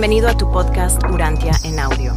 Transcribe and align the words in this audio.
Bienvenido 0.00 0.30
a 0.30 0.34
tu 0.34 0.50
podcast 0.50 0.98
Urantia 1.12 1.52
en 1.62 1.78
audio. 1.78 2.14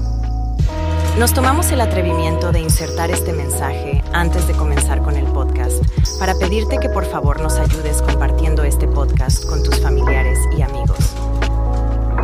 Nos 1.19 1.33
tomamos 1.33 1.69
el 1.73 1.81
atrevimiento 1.81 2.53
de 2.53 2.61
insertar 2.61 3.11
este 3.11 3.33
mensaje 3.33 4.01
antes 4.13 4.47
de 4.47 4.53
comenzar 4.53 5.01
con 5.01 5.17
el 5.17 5.25
podcast 5.25 5.83
para 6.17 6.33
pedirte 6.35 6.77
que 6.77 6.87
por 6.87 7.03
favor 7.03 7.41
nos 7.41 7.55
ayudes 7.57 8.01
compartiendo 8.01 8.63
este 8.63 8.87
podcast 8.87 9.45
con 9.45 9.63
tus 9.63 9.81
familiares 9.81 10.39
y 10.57 10.61
amigos. 10.61 11.13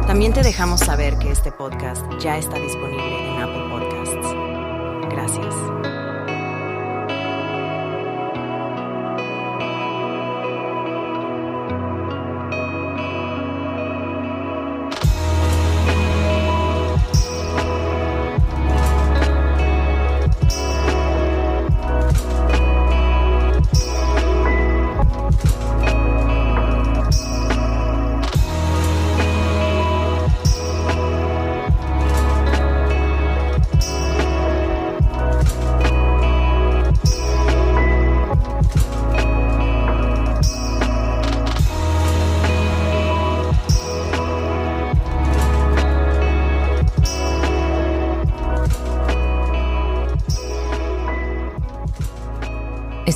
También 0.07 0.31
te 0.31 0.43
dejamos 0.43 0.79
saber 0.79 1.17
que 1.17 1.29
este 1.29 1.51
podcast 1.51 2.05
ya 2.21 2.37
está 2.37 2.57
disponible 2.57 3.27
en 3.27 3.41
Apple 3.41 3.58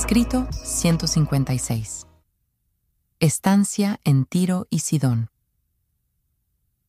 Escrito 0.06 0.46
156. 0.62 2.06
Estancia 3.20 4.00
en 4.04 4.26
Tiro 4.26 4.66
y 4.68 4.80
Sidón. 4.80 5.30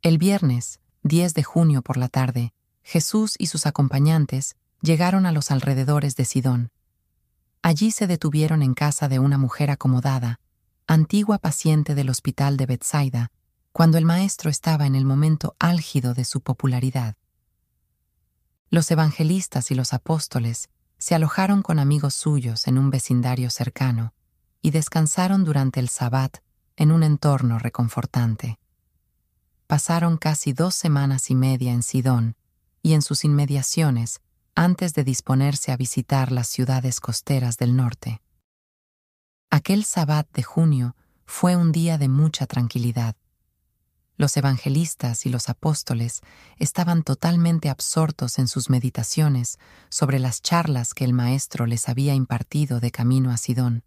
El 0.02 0.18
viernes, 0.18 0.82
10 1.04 1.34
de 1.34 1.42
junio 1.42 1.82
por 1.82 1.96
la 1.96 2.10
tarde, 2.10 2.54
Jesús 2.84 3.36
y 3.40 3.48
sus 3.48 3.68
acompañantes 3.68 4.58
llegaron 4.82 5.26
a 5.26 5.32
los 5.32 5.50
alrededores 5.50 6.18
de 6.18 6.26
Sidón. 6.26 6.72
Allí 7.62 7.92
se 7.92 8.06
detuvieron 8.06 8.62
en 8.62 8.74
casa 8.74 9.08
de 9.08 9.20
una 9.20 9.38
mujer 9.38 9.72
acomodada, 9.72 10.42
antigua 10.86 11.38
paciente 11.38 11.96
del 11.96 12.10
hospital 12.10 12.58
de 12.58 12.66
Bethsaida, 12.66 13.32
cuando 13.72 13.98
el 13.98 14.04
maestro 14.04 14.50
estaba 14.50 14.88
en 14.88 14.96
el 14.96 15.06
momento 15.06 15.56
álgido 15.58 16.14
de 16.16 16.26
su 16.26 16.42
popularidad. 16.42 17.16
Los 18.70 18.92
evangelistas 18.92 19.72
y 19.72 19.76
los 19.76 19.94
apóstoles 19.94 20.68
se 20.98 21.16
alojaron 21.16 21.62
con 21.62 21.80
amigos 21.80 22.14
suyos 22.14 22.68
en 22.68 22.78
un 22.78 22.90
vecindario 22.90 23.50
cercano 23.50 24.14
y 24.62 24.72
descansaron 24.72 25.44
durante 25.44 25.80
el 25.80 25.90
sabbat 25.90 26.38
en 26.76 26.92
un 26.92 27.04
entorno 27.04 27.60
reconfortante. 27.60 28.60
Pasaron 29.68 30.18
casi 30.18 30.54
dos 30.54 30.76
semanas 30.76 31.30
y 31.30 31.36
media 31.36 31.72
en 31.74 31.84
Sidón 31.84 32.36
y 32.82 32.94
en 32.94 33.02
sus 33.02 33.24
inmediaciones 33.24 34.22
antes 34.56 34.94
de 34.94 35.04
disponerse 35.04 35.72
a 35.72 35.78
visitar 35.78 36.32
las 36.32 36.48
ciudades 36.48 37.00
costeras 37.00 37.58
del 37.58 37.76
norte. 37.76 38.22
Aquel 39.50 39.84
sabbat 39.84 40.28
de 40.34 40.44
junio 40.44 40.96
fue 41.26 41.56
un 41.56 41.72
día 41.72 41.98
de 41.98 42.08
mucha 42.08 42.46
tranquilidad. 42.46 43.16
Los 44.18 44.38
evangelistas 44.38 45.26
y 45.26 45.30
los 45.30 45.50
apóstoles 45.50 46.22
estaban 46.58 47.04
totalmente 47.04 47.70
absortos 47.70 48.40
en 48.40 48.48
sus 48.48 48.70
meditaciones 48.70 49.60
sobre 49.90 50.20
las 50.20 50.42
charlas 50.42 50.94
que 50.94 51.04
el 51.04 51.14
Maestro 51.14 51.66
les 51.66 51.90
había 51.90 52.14
impartido 52.14 52.80
de 52.80 52.92
camino 52.92 53.32
a 53.32 53.38
Sidón. 53.38 53.84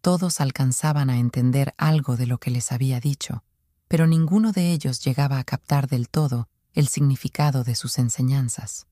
Todos 0.00 0.40
alcanzaban 0.40 1.10
a 1.10 1.18
entender 1.18 1.74
algo 1.76 2.16
de 2.16 2.26
lo 2.26 2.38
que 2.38 2.50
les 2.50 2.72
había 2.72 3.00
dicho, 3.00 3.44
pero 3.88 4.06
ninguno 4.06 4.52
de 4.52 4.72
ellos 4.72 5.04
llegaba 5.04 5.38
a 5.38 5.44
captar 5.44 5.86
del 5.86 6.08
todo 6.08 6.48
el 6.72 6.88
significado 6.88 7.64
de 7.64 7.74
sus 7.74 7.98
enseñanzas. 7.98 8.86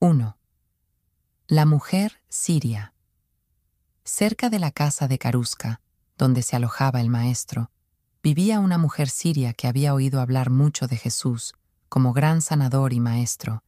¡1! 0.00 0.36
La 1.46 1.64
mujer 1.64 2.20
siria. 2.28 2.95
Cerca 4.08 4.50
de 4.50 4.60
la 4.60 4.70
casa 4.70 5.08
de 5.08 5.18
Carusca, 5.18 5.80
donde 6.16 6.42
se 6.42 6.54
alojaba 6.54 7.00
el 7.00 7.10
maestro, 7.10 7.72
vivía 8.22 8.60
una 8.60 8.78
mujer 8.78 9.08
siria 9.08 9.52
que 9.52 9.66
había 9.66 9.94
oído 9.94 10.20
hablar 10.20 10.48
mucho 10.48 10.86
de 10.86 10.96
Jesús 10.96 11.54
como 11.88 12.12
gran 12.12 12.40
sanador 12.40 12.92
y 12.92 13.00
maestro, 13.00 13.64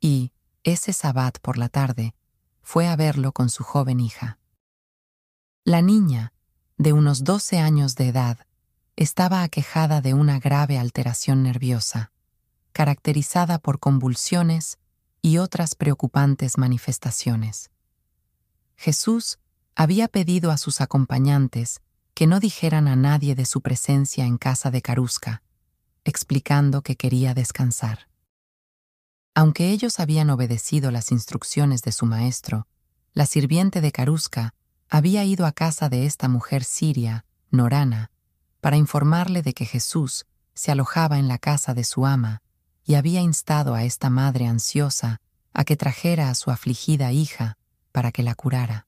y, 0.00 0.30
ese 0.62 0.92
sabbat 0.92 1.40
por 1.40 1.58
la 1.58 1.68
tarde, 1.68 2.14
fue 2.62 2.86
a 2.86 2.94
verlo 2.94 3.32
con 3.32 3.50
su 3.50 3.64
joven 3.64 3.98
hija. 3.98 4.38
La 5.64 5.82
niña, 5.82 6.32
de 6.78 6.92
unos 6.92 7.24
doce 7.24 7.58
años 7.58 7.96
de 7.96 8.06
edad, 8.06 8.38
estaba 8.94 9.42
aquejada 9.42 10.00
de 10.00 10.14
una 10.14 10.38
grave 10.38 10.78
alteración 10.78 11.42
nerviosa, 11.42 12.12
caracterizada 12.72 13.58
por 13.58 13.80
convulsiones 13.80 14.78
y 15.22 15.38
otras 15.38 15.74
preocupantes 15.74 16.56
manifestaciones. 16.56 17.72
Jesús 18.76 19.40
había 19.74 20.08
pedido 20.08 20.50
a 20.50 20.58
sus 20.58 20.80
acompañantes 20.80 21.80
que 22.14 22.26
no 22.26 22.40
dijeran 22.40 22.88
a 22.88 22.96
nadie 22.96 23.34
de 23.34 23.46
su 23.46 23.62
presencia 23.62 24.26
en 24.26 24.38
casa 24.38 24.70
de 24.70 24.82
Carusca, 24.82 25.42
explicando 26.04 26.82
que 26.82 26.96
quería 26.96 27.34
descansar. 27.34 28.08
Aunque 29.34 29.70
ellos 29.70 29.98
habían 29.98 30.28
obedecido 30.30 30.90
las 30.90 31.10
instrucciones 31.10 31.82
de 31.82 31.92
su 31.92 32.04
maestro, 32.04 32.66
la 33.14 33.26
sirviente 33.26 33.80
de 33.80 33.92
Carusca 33.92 34.54
había 34.90 35.24
ido 35.24 35.46
a 35.46 35.52
casa 35.52 35.88
de 35.88 36.04
esta 36.04 36.28
mujer 36.28 36.64
siria, 36.64 37.24
Norana, 37.50 38.10
para 38.60 38.76
informarle 38.76 39.42
de 39.42 39.54
que 39.54 39.64
Jesús 39.64 40.26
se 40.54 40.70
alojaba 40.70 41.18
en 41.18 41.28
la 41.28 41.38
casa 41.38 41.72
de 41.72 41.84
su 41.84 42.04
ama 42.04 42.42
y 42.84 42.94
había 42.94 43.20
instado 43.20 43.74
a 43.74 43.84
esta 43.84 44.10
madre 44.10 44.46
ansiosa 44.46 45.20
a 45.54 45.64
que 45.64 45.76
trajera 45.76 46.28
a 46.28 46.34
su 46.34 46.50
afligida 46.50 47.12
hija 47.12 47.56
para 47.90 48.12
que 48.12 48.22
la 48.22 48.34
curara. 48.34 48.86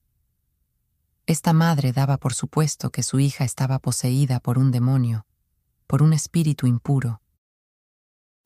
Esta 1.27 1.53
madre 1.53 1.91
daba 1.91 2.17
por 2.17 2.33
supuesto 2.33 2.91
que 2.91 3.01
su 3.01 3.19
hija 3.19 3.45
estaba 3.45 3.79
poseída 3.79 4.39
por 4.39 4.59
un 4.59 4.71
demonio, 4.71 5.25
por 5.87 6.03
un 6.03 6.13
espíritu 6.13 6.67
impuro. 6.67 7.21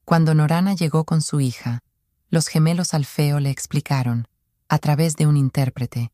Cuando 0.06 0.34
Norana 0.34 0.73
llegó 0.75 1.03
con 1.03 1.22
su 1.22 1.41
hija, 1.41 1.84
los 2.29 2.47
gemelos 2.47 2.94
Alfeo 2.94 3.39
le 3.39 3.50
explicaron, 3.50 4.27
a 4.69 4.77
través 4.77 5.18
de 5.18 5.27
un 5.27 5.36
intérprete, 5.36 6.12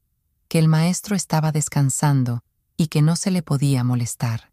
que 0.48 0.57
el 0.57 0.68
maestro 0.68 1.16
estaba 1.16 1.51
descansando 1.51 2.44
y 2.78 2.88
que 2.88 3.01
no 3.01 3.16
se 3.16 3.30
le 3.30 3.44
podía 3.44 3.84
molestar. 3.84 4.51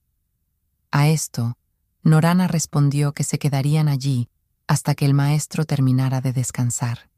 A 0.91 1.09
esto, 1.09 1.57
Norana 2.03 2.47
respondió 2.47 3.13
que 3.13 3.25
se 3.25 3.39
quedarían 3.39 3.89
allí 3.89 4.29
hasta 4.67 4.95
que 4.95 5.07
el 5.07 5.15
maestro 5.15 5.65
terminara 5.65 6.21
de 6.21 6.33
descansar. 6.33 7.12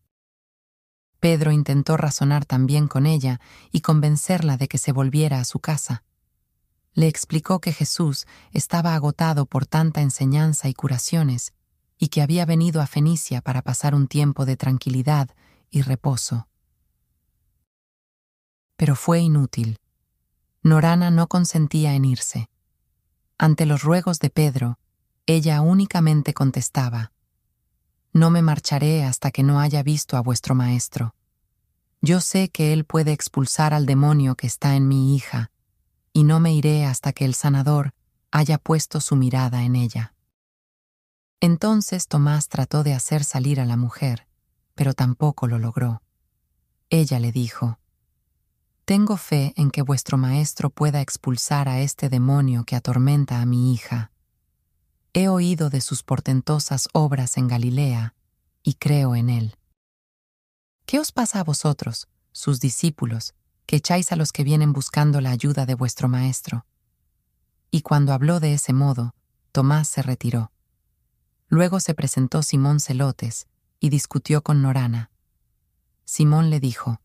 Pedro 1.24 1.52
intentó 1.52 1.96
razonar 1.96 2.44
también 2.44 2.86
con 2.86 3.06
ella 3.06 3.40
y 3.72 3.80
convencerla 3.80 4.58
de 4.58 4.68
que 4.68 4.76
se 4.76 4.92
volviera 4.92 5.40
a 5.40 5.44
su 5.46 5.58
casa. 5.58 6.04
Le 6.92 7.08
explicó 7.08 7.62
que 7.62 7.72
Jesús 7.72 8.26
estaba 8.52 8.94
agotado 8.94 9.46
por 9.46 9.64
tanta 9.64 10.02
enseñanza 10.02 10.68
y 10.68 10.74
curaciones, 10.74 11.54
y 11.96 12.08
que 12.08 12.20
había 12.20 12.44
venido 12.44 12.82
a 12.82 12.86
Fenicia 12.86 13.40
para 13.40 13.62
pasar 13.62 13.94
un 13.94 14.06
tiempo 14.06 14.44
de 14.44 14.58
tranquilidad 14.58 15.30
y 15.70 15.80
reposo. 15.80 16.46
Pero 18.76 18.94
fue 18.94 19.20
inútil. 19.20 19.78
Norana 20.62 21.10
no 21.10 21.26
consentía 21.26 21.94
en 21.94 22.04
irse. 22.04 22.50
Ante 23.38 23.64
los 23.64 23.82
ruegos 23.82 24.18
de 24.18 24.28
Pedro, 24.28 24.78
ella 25.24 25.62
únicamente 25.62 26.34
contestaba, 26.34 27.12
no 28.14 28.30
me 28.30 28.42
marcharé 28.42 29.04
hasta 29.04 29.32
que 29.32 29.42
no 29.42 29.58
haya 29.58 29.82
visto 29.82 30.16
a 30.16 30.20
vuestro 30.20 30.54
maestro. 30.54 31.16
Yo 32.00 32.20
sé 32.20 32.48
que 32.48 32.72
él 32.72 32.84
puede 32.84 33.12
expulsar 33.12 33.74
al 33.74 33.86
demonio 33.86 34.36
que 34.36 34.46
está 34.46 34.76
en 34.76 34.86
mi 34.86 35.16
hija, 35.16 35.50
y 36.12 36.22
no 36.22 36.38
me 36.38 36.54
iré 36.54 36.86
hasta 36.86 37.12
que 37.12 37.24
el 37.24 37.34
sanador 37.34 37.92
haya 38.30 38.58
puesto 38.58 39.00
su 39.00 39.16
mirada 39.16 39.64
en 39.64 39.74
ella. 39.74 40.14
Entonces 41.40 42.06
Tomás 42.06 42.48
trató 42.48 42.84
de 42.84 42.94
hacer 42.94 43.24
salir 43.24 43.60
a 43.60 43.64
la 43.64 43.76
mujer, 43.76 44.28
pero 44.76 44.94
tampoco 44.94 45.48
lo 45.48 45.58
logró. 45.58 46.00
Ella 46.90 47.18
le 47.18 47.32
dijo, 47.32 47.80
Tengo 48.84 49.16
fe 49.16 49.54
en 49.56 49.72
que 49.72 49.82
vuestro 49.82 50.18
maestro 50.18 50.70
pueda 50.70 51.00
expulsar 51.00 51.68
a 51.68 51.80
este 51.80 52.08
demonio 52.08 52.62
que 52.64 52.76
atormenta 52.76 53.40
a 53.40 53.46
mi 53.46 53.74
hija. 53.74 54.12
He 55.14 55.28
oído 55.28 55.70
de 55.70 55.80
sus 55.80 56.02
portentosas 56.02 56.88
obras 56.92 57.36
en 57.36 57.48
Galilea, 57.48 58.14
y 58.62 58.74
creo 58.74 59.14
en 59.14 59.30
él. 59.30 59.56
¿Qué 60.86 60.98
os 60.98 61.12
pasa 61.12 61.40
a 61.40 61.44
vosotros, 61.44 62.08
sus 62.32 62.58
discípulos, 62.58 63.34
que 63.66 63.76
echáis 63.76 64.12
a 64.12 64.16
los 64.16 64.32
que 64.32 64.44
vienen 64.44 64.72
buscando 64.72 65.20
la 65.20 65.30
ayuda 65.30 65.66
de 65.66 65.74
vuestro 65.74 66.08
Maestro. 66.08 66.66
Y 67.70 67.82
cuando 67.82 68.12
habló 68.12 68.40
de 68.40 68.54
ese 68.54 68.72
modo, 68.72 69.14
Tomás 69.52 69.88
se 69.88 70.02
retiró. 70.02 70.52
Luego 71.48 71.80
se 71.80 71.94
presentó 71.94 72.42
Simón 72.42 72.80
Celotes 72.80 73.46
y 73.80 73.90
discutió 73.90 74.42
con 74.42 74.62
Norana. 74.62 75.10
Simón 76.04 76.50
le 76.50 76.60
dijo, 76.60 77.00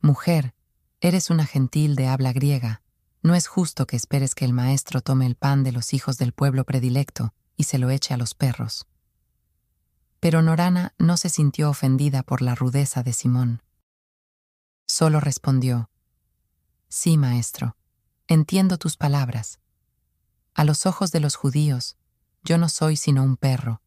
Mujer, 0.00 0.54
eres 1.00 1.30
una 1.30 1.46
gentil 1.46 1.94
de 1.94 2.08
habla 2.08 2.32
griega, 2.32 2.81
no 3.22 3.34
es 3.34 3.46
justo 3.46 3.86
que 3.86 3.96
esperes 3.96 4.34
que 4.34 4.44
el 4.44 4.52
maestro 4.52 5.00
tome 5.00 5.26
el 5.26 5.36
pan 5.36 5.62
de 5.62 5.72
los 5.72 5.94
hijos 5.94 6.18
del 6.18 6.32
pueblo 6.32 6.64
predilecto 6.64 7.32
y 7.56 7.64
se 7.64 7.78
lo 7.78 7.90
eche 7.90 8.14
a 8.14 8.16
los 8.16 8.34
perros. 8.34 8.86
Pero 10.20 10.42
Norana 10.42 10.94
no 10.98 11.16
se 11.16 11.28
sintió 11.28 11.70
ofendida 11.70 12.22
por 12.22 12.42
la 12.42 12.54
rudeza 12.54 13.02
de 13.02 13.12
Simón. 13.12 13.62
Solo 14.86 15.20
respondió, 15.20 15.90
Sí, 16.88 17.16
maestro, 17.16 17.76
entiendo 18.26 18.76
tus 18.76 18.96
palabras. 18.96 19.60
A 20.54 20.64
los 20.64 20.84
ojos 20.84 21.12
de 21.12 21.20
los 21.20 21.36
judíos, 21.36 21.96
yo 22.42 22.58
no 22.58 22.68
soy 22.68 22.96
sino 22.96 23.22
un 23.22 23.36
perro, 23.36 23.80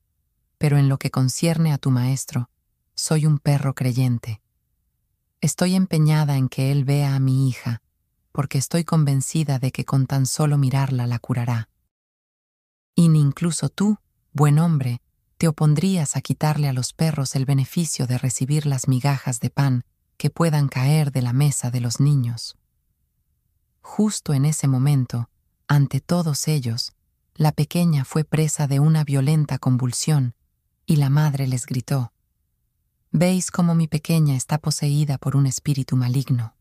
pero 0.57 0.77
en 0.77 0.89
lo 0.89 0.97
que 0.97 1.11
concierne 1.11 1.73
a 1.73 1.77
tu 1.77 1.91
maestro, 1.91 2.49
soy 2.95 3.25
un 3.25 3.37
perro 3.37 3.75
creyente. 3.75 4.41
Estoy 5.41 5.75
empeñada 5.75 6.37
en 6.37 6.49
que 6.49 6.71
él 6.71 6.85
vea 6.85 7.15
a 7.15 7.19
mi 7.19 7.49
hija, 7.49 7.81
porque 8.35 8.57
estoy 8.57 8.83
convencida 8.83 9.59
de 9.59 9.71
que 9.71 9.85
con 9.85 10.07
tan 10.07 10.25
solo 10.25 10.57
mirarla 10.57 11.07
la 11.07 11.19
curará. 11.19 11.69
Y 12.93 13.07
ni 13.07 13.21
incluso 13.21 13.69
tú, 13.69 13.97
buen 14.33 14.59
hombre, 14.59 15.01
te 15.37 15.47
opondrías 15.47 16.17
a 16.17 16.21
quitarle 16.21 16.67
a 16.67 16.73
los 16.73 16.91
perros 16.91 17.37
el 17.37 17.45
beneficio 17.45 18.07
de 18.07 18.17
recibir 18.17 18.65
las 18.65 18.89
migajas 18.89 19.39
de 19.39 19.51
pan 19.51 19.85
que 20.17 20.29
puedan 20.29 20.67
caer 20.67 21.13
de 21.13 21.21
la 21.21 21.31
mesa 21.31 21.71
de 21.71 21.79
los 21.79 22.01
niños. 22.01 22.57
Justo 23.79 24.33
en 24.33 24.43
ese 24.43 24.67
momento, 24.67 25.29
ante 25.69 26.01
todos 26.01 26.49
ellos, 26.49 26.91
la 27.35 27.53
pequeña 27.53 28.03
fue 28.03 28.25
presa 28.25 28.67
de 28.67 28.81
una 28.81 29.05
violenta 29.05 29.59
convulsión 29.59 30.35
y 30.85 30.97
la 30.97 31.09
madre 31.09 31.47
les 31.47 31.65
gritó, 31.65 32.11
Veis 33.11 33.49
cómo 33.49 33.75
mi 33.75 33.87
pequeña 33.87 34.35
está 34.35 34.57
poseída 34.57 35.17
por 35.17 35.37
un 35.37 35.45
espíritu 35.45 35.95
maligno. 35.95 36.54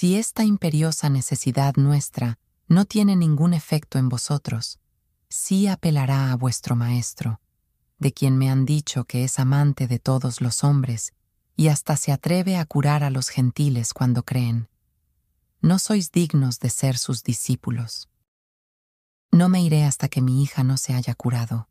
Si 0.00 0.16
esta 0.16 0.44
imperiosa 0.44 1.10
necesidad 1.10 1.74
nuestra 1.76 2.38
no 2.68 2.86
tiene 2.86 3.16
ningún 3.16 3.52
efecto 3.52 3.98
en 3.98 4.08
vosotros, 4.08 4.80
sí 5.28 5.66
apelará 5.66 6.32
a 6.32 6.36
vuestro 6.36 6.74
Maestro, 6.74 7.42
de 7.98 8.10
quien 8.14 8.38
me 8.38 8.48
han 8.48 8.64
dicho 8.64 9.04
que 9.04 9.24
es 9.24 9.38
amante 9.38 9.86
de 9.88 9.98
todos 9.98 10.40
los 10.40 10.64
hombres 10.64 11.12
y 11.54 11.68
hasta 11.68 11.98
se 11.98 12.12
atreve 12.12 12.56
a 12.56 12.64
curar 12.64 13.04
a 13.04 13.10
los 13.10 13.28
gentiles 13.28 13.92
cuando 13.92 14.22
creen. 14.22 14.70
No 15.60 15.78
sois 15.78 16.10
dignos 16.10 16.60
de 16.60 16.70
ser 16.70 16.96
sus 16.96 17.22
discípulos. 17.22 18.08
No 19.30 19.50
me 19.50 19.60
iré 19.62 19.84
hasta 19.84 20.08
que 20.08 20.22
mi 20.22 20.42
hija 20.42 20.64
no 20.64 20.78
se 20.78 20.94
haya 20.94 21.14
curado. 21.14 21.68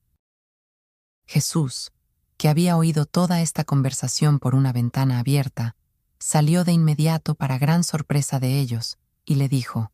Jesús, 1.25 1.93
que 2.37 2.47
había 2.47 2.77
oído 2.77 3.07
toda 3.07 3.41
esta 3.41 3.63
conversación 3.63 4.37
por 4.37 4.53
una 4.53 4.71
ventana 4.71 5.17
abierta, 5.17 5.75
salió 6.19 6.63
de 6.63 6.71
inmediato 6.71 7.35
para 7.35 7.57
gran 7.57 7.83
sorpresa 7.83 8.39
de 8.39 8.59
ellos 8.59 8.97
y 9.25 9.35
le 9.35 9.49
dijo, 9.49 9.91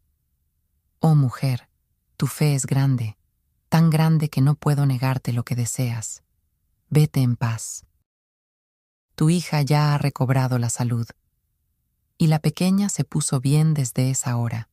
Oh 0.99 1.15
mujer, 1.15 1.69
tu 2.17 2.27
fe 2.27 2.55
es 2.55 2.65
grande, 2.65 3.17
tan 3.69 3.89
grande 3.89 4.29
que 4.29 4.41
no 4.41 4.55
puedo 4.55 4.85
negarte 4.85 5.33
lo 5.33 5.43
que 5.43 5.55
deseas. 5.55 6.23
Vete 6.89 7.21
en 7.21 7.35
paz. 7.35 7.85
Tu 9.15 9.29
hija 9.29 9.61
ya 9.61 9.93
ha 9.93 9.97
recobrado 9.97 10.57
la 10.57 10.69
salud. 10.69 11.07
Y 12.17 12.27
la 12.27 12.39
pequeña 12.39 12.89
se 12.89 13.03
puso 13.03 13.39
bien 13.39 13.73
desde 13.73 14.09
esa 14.09 14.37
hora. 14.37 14.69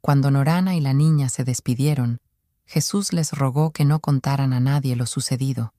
Cuando 0.00 0.30
Norana 0.30 0.74
y 0.76 0.80
la 0.80 0.94
niña 0.94 1.28
se 1.28 1.44
despidieron, 1.44 2.20
Jesús 2.64 3.12
les 3.12 3.32
rogó 3.32 3.72
que 3.72 3.84
no 3.84 4.00
contaran 4.00 4.52
a 4.52 4.60
nadie 4.60 4.96
lo 4.96 5.06
sucedido 5.06 5.72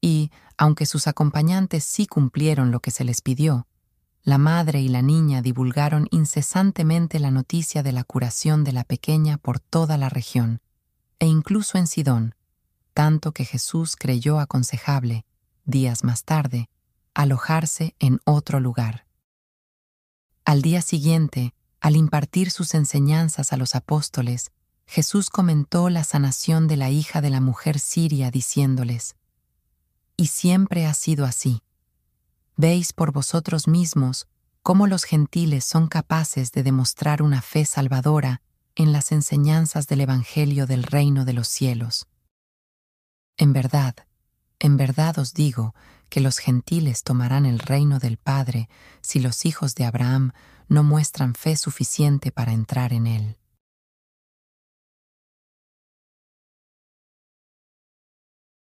y, 0.00 0.30
aunque 0.56 0.86
sus 0.86 1.06
acompañantes 1.06 1.84
sí 1.84 2.06
cumplieron 2.06 2.70
lo 2.70 2.80
que 2.80 2.90
se 2.90 3.04
les 3.04 3.20
pidió, 3.20 3.66
la 4.26 4.38
madre 4.38 4.80
y 4.80 4.88
la 4.88 5.02
niña 5.02 5.40
divulgaron 5.40 6.08
incesantemente 6.10 7.20
la 7.20 7.30
noticia 7.30 7.84
de 7.84 7.92
la 7.92 8.02
curación 8.02 8.64
de 8.64 8.72
la 8.72 8.82
pequeña 8.82 9.38
por 9.38 9.60
toda 9.60 9.96
la 9.98 10.08
región, 10.08 10.60
e 11.20 11.26
incluso 11.26 11.78
en 11.78 11.86
Sidón, 11.86 12.34
tanto 12.92 13.30
que 13.30 13.44
Jesús 13.44 13.94
creyó 13.94 14.40
aconsejable, 14.40 15.24
días 15.64 16.02
más 16.02 16.24
tarde, 16.24 16.68
alojarse 17.14 17.94
en 18.00 18.18
otro 18.24 18.58
lugar. 18.58 19.06
Al 20.44 20.60
día 20.60 20.82
siguiente, 20.82 21.54
al 21.80 21.94
impartir 21.94 22.50
sus 22.50 22.74
enseñanzas 22.74 23.52
a 23.52 23.56
los 23.56 23.76
apóstoles, 23.76 24.50
Jesús 24.88 25.30
comentó 25.30 25.88
la 25.88 26.02
sanación 26.02 26.66
de 26.66 26.76
la 26.76 26.90
hija 26.90 27.20
de 27.20 27.30
la 27.30 27.40
mujer 27.40 27.78
siria 27.78 28.32
diciéndoles, 28.32 29.14
y 30.16 30.26
siempre 30.26 30.84
ha 30.84 30.94
sido 30.94 31.24
así. 31.26 31.62
Veis 32.56 32.94
por 32.94 33.12
vosotros 33.12 33.68
mismos 33.68 34.28
cómo 34.62 34.86
los 34.86 35.04
gentiles 35.04 35.64
son 35.64 35.88
capaces 35.88 36.52
de 36.52 36.62
demostrar 36.62 37.22
una 37.22 37.42
fe 37.42 37.66
salvadora 37.66 38.40
en 38.74 38.92
las 38.92 39.12
enseñanzas 39.12 39.86
del 39.86 40.00
Evangelio 40.00 40.66
del 40.66 40.82
reino 40.82 41.26
de 41.26 41.34
los 41.34 41.48
cielos. 41.48 42.08
En 43.36 43.52
verdad, 43.52 43.94
en 44.58 44.78
verdad 44.78 45.18
os 45.18 45.34
digo 45.34 45.74
que 46.08 46.20
los 46.20 46.38
gentiles 46.38 47.02
tomarán 47.02 47.44
el 47.44 47.58
reino 47.58 47.98
del 47.98 48.16
Padre 48.16 48.70
si 49.02 49.20
los 49.20 49.44
hijos 49.44 49.74
de 49.74 49.84
Abraham 49.84 50.32
no 50.68 50.82
muestran 50.82 51.34
fe 51.34 51.56
suficiente 51.56 52.32
para 52.32 52.52
entrar 52.52 52.94
en 52.94 53.06
él. 53.06 53.38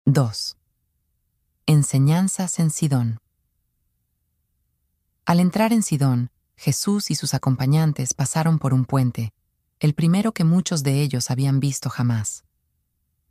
2. 0.07 0.59
Enseñanzas 1.67 2.59
en 2.59 2.71
Sidón. 2.71 3.24
Al 5.27 5.41
entrar 5.41 5.73
en 5.73 5.83
Sidón, 5.83 6.31
Jesús 6.55 7.11
y 7.11 7.15
sus 7.15 7.33
acompañantes 7.33 8.13
pasaron 8.13 8.59
por 8.59 8.75
un 8.75 8.85
puente, 8.85 9.33
el 9.81 9.95
primero 9.95 10.33
que 10.33 10.45
muchos 10.45 10.83
de 10.83 11.01
ellos 11.01 11.31
habían 11.31 11.61
visto 11.61 11.89
jamás. 11.89 12.45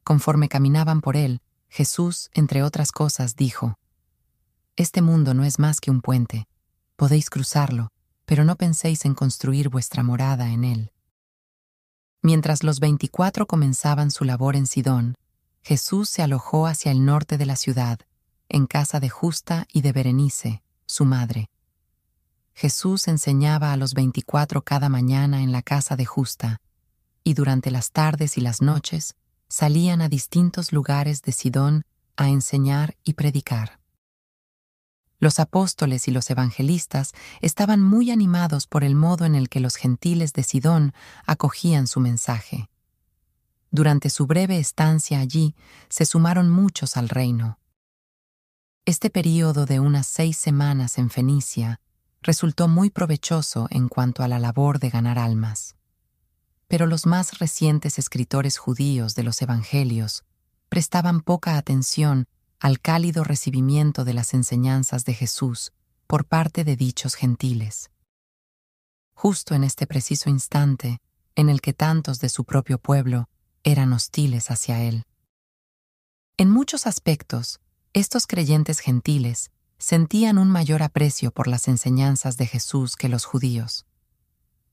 Conforme 0.04 0.50
caminaban 0.50 1.02
por 1.02 1.16
él, 1.16 1.42
Jesús, 1.70 2.30
entre 2.34 2.64
otras 2.64 2.92
cosas, 2.92 3.36
dijo, 3.36 3.78
Este 4.76 5.02
mundo 5.02 5.34
no 5.34 5.44
es 5.44 5.60
más 5.60 5.80
que 5.80 5.92
un 5.92 6.02
puente, 6.02 6.48
podéis 6.96 7.30
cruzarlo, 7.30 7.92
pero 8.26 8.44
no 8.44 8.56
penséis 8.56 9.06
en 9.06 9.14
construir 9.14 9.70
vuestra 9.70 10.02
morada 10.02 10.50
en 10.50 10.64
él. 10.64 10.92
Mientras 12.24 12.64
los 12.64 12.80
veinticuatro 12.80 13.46
comenzaban 13.46 14.10
su 14.10 14.24
labor 14.24 14.56
en 14.56 14.66
Sidón, 14.66 15.16
Jesús 15.62 16.10
se 16.10 16.24
alojó 16.24 16.66
hacia 16.66 16.92
el 16.92 17.06
norte 17.06 17.38
de 17.38 17.46
la 17.46 17.56
ciudad, 17.56 18.00
en 18.50 18.66
casa 18.66 19.00
de 19.00 19.10
Justa 19.10 19.68
y 19.72 19.82
de 19.82 19.92
Berenice, 19.92 20.64
su 20.86 21.06
madre. 21.06 21.50
Jesús 22.54 23.08
enseñaba 23.08 23.74
a 23.74 23.78
los 23.78 23.94
veinticuatro 23.94 24.62
cada 24.62 24.90
mañana 24.90 25.42
en 25.42 25.52
la 25.52 25.62
casa 25.62 25.96
de 25.96 26.06
Justa, 26.06 26.62
y 27.24 27.34
durante 27.34 27.72
las 27.72 27.92
tardes 27.92 28.38
y 28.38 28.42
las 28.42 28.62
noches 28.62 29.16
salían 29.48 30.02
a 30.02 30.10
distintos 30.10 30.72
lugares 30.72 31.22
de 31.22 31.32
Sidón 31.32 31.84
a 32.16 32.30
enseñar 32.30 32.96
y 33.04 33.14
predicar. 33.14 33.80
Los 35.20 35.40
apóstoles 35.40 36.08
y 36.08 36.12
los 36.12 36.30
evangelistas 36.30 37.14
estaban 37.40 37.82
muy 37.82 38.12
animados 38.12 38.68
por 38.68 38.84
el 38.84 38.94
modo 38.94 39.26
en 39.26 39.36
el 39.36 39.48
que 39.48 39.62
los 39.62 39.78
gentiles 39.78 40.34
de 40.34 40.44
Sidón 40.44 40.94
acogían 41.26 41.88
su 41.88 42.02
mensaje. 42.02 42.70
Durante 43.72 44.10
su 44.10 44.28
breve 44.28 44.60
estancia 44.60 45.20
allí 45.20 45.56
se 45.90 46.06
sumaron 46.06 46.50
muchos 46.50 46.98
al 46.98 47.10
reino. 47.10 47.58
Este 48.86 49.10
período 49.10 49.66
de 49.66 49.80
unas 49.80 50.08
seis 50.08 50.36
semanas 50.38 50.98
en 50.98 51.10
Fenicia 51.10 51.80
resultó 52.24 52.68
muy 52.68 52.90
provechoso 52.90 53.68
en 53.70 53.88
cuanto 53.88 54.24
a 54.24 54.28
la 54.28 54.40
labor 54.40 54.80
de 54.80 54.90
ganar 54.90 55.20
almas. 55.20 55.76
Pero 56.68 56.88
los 56.88 57.06
más 57.06 57.40
recientes 57.40 58.00
escritores 58.00 58.58
judíos 58.58 59.16
de 59.16 59.24
los 59.24 59.42
Evangelios 59.42 60.24
prestaban 60.70 61.22
poca 61.22 61.58
atención 61.58 62.26
al 62.60 62.80
cálido 62.80 63.24
recibimiento 63.24 64.06
de 64.06 64.14
las 64.14 64.34
enseñanzas 64.34 65.06
de 65.06 65.14
Jesús 65.14 65.72
por 66.08 66.26
parte 66.26 66.64
de 66.64 66.76
dichos 66.76 67.16
gentiles. 67.16 67.92
Justo 69.14 69.54
en 69.54 69.64
este 69.64 69.86
preciso 69.86 70.30
instante 70.30 71.00
en 71.36 71.50
el 71.50 71.62
que 71.62 71.74
tantos 71.74 72.20
de 72.20 72.30
su 72.30 72.46
propio 72.46 72.78
pueblo 72.78 73.30
eran 73.64 73.94
hostiles 73.94 74.50
hacia 74.50 74.82
él. 74.82 75.04
En 76.38 76.50
muchos 76.50 76.88
aspectos, 76.88 77.60
estos 77.94 78.28
creyentes 78.28 78.80
gentiles 78.80 79.52
sentían 79.84 80.38
un 80.38 80.50
mayor 80.50 80.82
aprecio 80.82 81.32
por 81.32 81.50
las 81.50 81.68
enseñanzas 81.68 82.38
de 82.38 82.48
Jesús 82.48 82.96
que 82.96 83.10
los 83.10 83.26
judíos. 83.26 83.86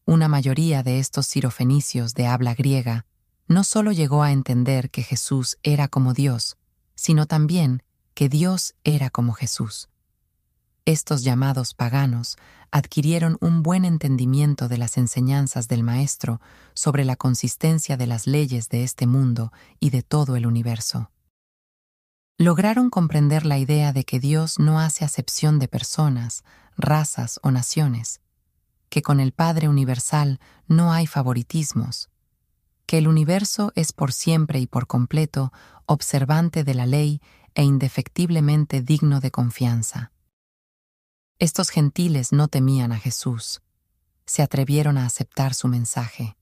Una 0.05 0.29
mayoría 0.29 0.85
de 0.85 1.01
estos 1.01 1.27
sirofenicios 1.27 2.15
de 2.15 2.29
habla 2.29 2.55
griega 2.55 3.07
no 3.49 3.65
solo 3.65 3.91
llegó 3.91 4.23
a 4.23 4.31
entender 4.31 4.89
que 4.89 5.03
Jesús 5.03 5.59
era 5.65 5.89
como 5.89 6.15
Dios, 6.15 6.59
sino 6.95 7.27
también 7.27 7.83
que 8.15 8.29
Dios 8.29 8.77
era 8.85 9.11
como 9.11 9.33
Jesús. 9.33 9.89
estos 10.85 11.25
llamados 11.25 11.75
paganos 11.75 12.37
adquirieron 12.71 13.37
un 13.41 13.65
buen 13.65 13.85
entendimiento 13.85 14.69
de 14.69 14.79
las 14.79 14.97
enseñanzas 14.97 15.67
del 15.67 15.83
Maestro 15.83 16.41
sobre 16.73 17.05
la 17.05 17.17
consistencia 17.17 17.97
de 17.97 18.07
las 18.07 18.29
leyes 18.29 18.69
de 18.69 18.85
este 18.85 19.09
mundo 19.09 19.53
y 19.81 19.91
de 19.91 20.03
todo 20.03 20.37
el 20.37 20.47
universo. 20.47 21.11
Lograron 22.41 22.89
comprender 22.89 23.45
la 23.45 23.59
idea 23.59 23.93
de 23.93 24.05
que 24.05 24.19
Dios 24.19 24.59
no 24.59 24.81
hace 24.81 25.05
acepción 25.05 25.59
de 25.59 25.69
personas, 25.69 26.43
razas 26.75 27.39
o 27.43 27.51
naciones, 27.51 28.23
que 28.89 29.03
con 29.03 29.21
el 29.21 29.33
Padre 29.33 29.69
Universal 29.69 30.41
no 30.67 30.91
hay 30.91 31.07
favoritismos, 31.07 32.09
que 32.87 32.97
el 32.97 33.09
universo 33.09 33.73
es 33.75 33.93
por 33.93 34.15
siempre 34.15 34.59
y 34.59 34.67
por 34.67 34.87
completo 34.87 35.53
observante 35.85 36.65
de 36.65 36.73
la 36.73 36.87
ley 36.87 37.21
e 37.55 37.63
indefectiblemente 37.63 38.81
digno 38.81 39.21
de 39.21 39.31
confianza. 39.31 40.11
Estos 41.39 41.69
gentiles 41.69 42.33
no 42.33 42.49
temían 42.49 42.93
a 42.93 42.99
Jesús, 42.99 43.61
se 44.25 44.41
atrevieron 44.41 44.97
a 44.97 45.05
aceptar 45.05 45.53
su 45.53 45.69
mensaje. 45.69 46.39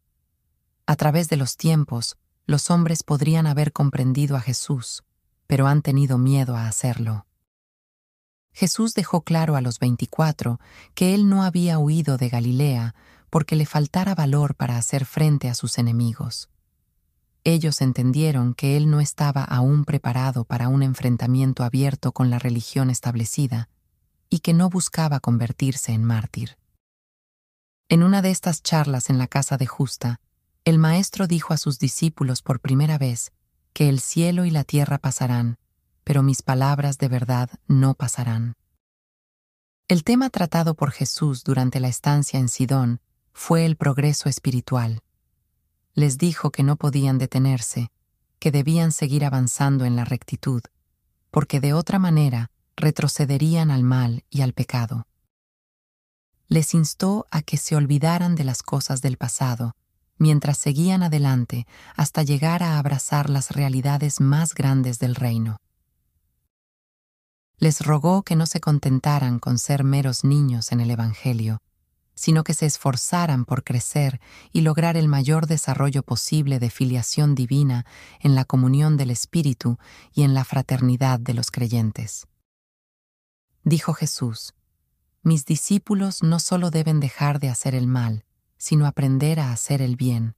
A 0.87 0.95
través 0.95 1.29
de 1.29 1.39
los 1.39 1.57
tiempos, 1.57 2.17
los 2.47 2.71
hombres 2.71 3.03
podrían 3.03 3.49
haber 3.49 3.73
comprendido 3.73 4.37
a 4.37 4.41
Jesús, 4.41 5.03
pero 5.49 5.67
han 5.67 5.83
tenido 5.83 6.19
miedo 6.19 6.57
a 6.57 6.69
hacerlo. 6.69 7.27
Jesús 8.53 8.95
dejó 8.95 9.23
claro 9.23 9.57
a 9.57 9.61
los 9.61 9.81
veinticuatro 9.81 10.61
que 10.95 11.15
él 11.15 11.29
no 11.29 11.43
había 11.43 11.79
huido 11.79 12.19
de 12.19 12.29
Galilea 12.29 12.95
porque 13.31 13.57
le 13.57 13.67
faltara 13.67 14.15
valor 14.15 14.55
para 14.55 14.77
hacer 14.77 15.05
frente 15.05 15.49
a 15.49 15.55
sus 15.55 15.79
enemigos. 15.79 16.51
Ellos 17.45 17.81
entendieron 17.81 18.55
que 18.55 18.77
él 18.77 18.91
no 18.91 19.01
estaba 19.01 19.43
aún 19.43 19.85
preparado 19.85 20.45
para 20.45 20.69
un 20.69 20.83
enfrentamiento 20.83 21.65
abierto 21.65 22.13
con 22.13 22.31
la 22.31 22.39
religión 22.39 22.91
establecida, 22.91 23.69
y 24.29 24.41
que 24.41 24.53
no 24.53 24.69
buscaba 24.69 25.21
convertirse 25.21 25.93
en 25.93 26.05
mártir. 26.05 26.59
En 27.89 28.03
una 28.03 28.21
de 28.21 28.31
estas 28.31 28.63
charlas 28.63 29.09
en 29.09 29.17
la 29.17 29.29
casa 29.29 29.57
de 29.57 29.67
Justa, 29.67 30.21
el 30.65 30.79
Maestro 30.79 31.27
dijo 31.27 31.55
a 31.55 31.57
sus 31.57 31.79
discípulos 31.79 32.43
por 32.43 32.61
primera 32.61 32.99
vez 32.99 33.33
que 33.73 33.89
el 33.89 34.01
cielo 34.01 34.45
y 34.45 34.51
la 34.51 34.65
tierra 34.65 34.99
pasarán, 34.99 35.59
pero 36.05 36.23
mis 36.23 36.43
palabras 36.43 36.99
de 36.99 37.09
verdad 37.09 37.51
no 37.67 37.95
pasarán. 37.95 38.55
El 39.89 40.05
tema 40.05 40.31
tratado 40.31 40.75
por 40.75 40.91
Jesús 40.91 41.45
durante 41.45 41.81
la 41.81 41.89
estancia 41.89 42.39
en 42.39 42.49
Sidón 42.49 43.01
fue 43.33 43.65
el 43.65 43.77
progreso 43.77 44.29
espiritual. 44.29 45.01
Les 45.95 46.19
dijo 46.19 46.51
que 46.51 46.63
no 46.63 46.77
podían 46.77 47.19
detenerse, 47.19 47.91
que 48.39 48.51
debían 48.51 48.93
seguir 48.93 49.25
avanzando 49.25 49.85
en 49.85 49.97
la 49.97 50.05
rectitud, 50.05 50.63
porque 51.31 51.61
de 51.61 51.73
otra 51.73 51.99
manera 51.99 52.51
retrocederían 52.77 53.71
al 53.71 53.83
mal 53.83 54.25
y 54.31 54.43
al 54.43 54.53
pecado. 54.53 55.07
Les 56.49 56.75
instó 56.75 57.27
a 57.31 57.43
que 57.43 57.57
se 57.57 57.77
olvidaran 57.77 58.35
de 58.35 58.45
las 58.45 58.63
cosas 58.63 59.03
del 59.03 59.17
pasado, 59.17 59.75
mientras 60.19 60.59
seguían 60.59 61.03
adelante 61.03 61.67
hasta 61.97 62.23
llegar 62.23 62.63
a 62.63 62.79
abrazar 62.79 63.31
las 63.31 63.51
realidades 63.53 64.21
más 64.21 64.55
grandes 64.55 64.99
del 64.99 65.15
reino. 65.15 65.57
Les 67.59 67.81
rogó 67.81 68.23
que 68.23 68.37
no 68.37 68.47
se 68.47 68.61
contentaran 68.61 69.39
con 69.39 69.59
ser 69.59 69.83
meros 69.83 70.25
niños 70.25 70.71
en 70.71 70.81
el 70.81 70.91
Evangelio, 70.91 71.61
sino 72.15 72.43
que 72.43 72.53
se 72.53 72.67
esforzaran 72.67 73.45
por 73.45 73.63
crecer 73.63 74.21
y 74.53 74.63
lograr 74.63 74.97
el 74.97 75.07
mayor 75.07 75.47
desarrollo 75.47 76.03
posible 76.03 76.59
de 76.59 76.69
filiación 76.69 77.37
divina 77.37 77.87
en 78.21 78.35
la 78.35 78.45
comunión 78.45 78.97
del 78.97 79.11
Espíritu 79.11 79.79
y 80.13 80.23
en 80.23 80.35
la 80.35 80.45
fraternidad 80.45 81.21
de 81.21 81.35
los 81.35 81.53
creyentes. 81.53 82.27
Dijo 83.63 83.93
Jesús, 83.93 84.55
Mis 85.23 85.45
discípulos 85.45 86.23
no 86.23 86.41
solo 86.41 86.71
deben 86.71 87.01
dejar 87.01 87.39
de 87.39 87.51
hacer 87.51 87.75
el 87.77 87.87
mal, 87.87 88.25
sino 88.59 88.87
aprender 88.87 89.41
a 89.41 89.53
hacer 89.53 89.81
el 89.81 89.97
bien. 89.97 90.35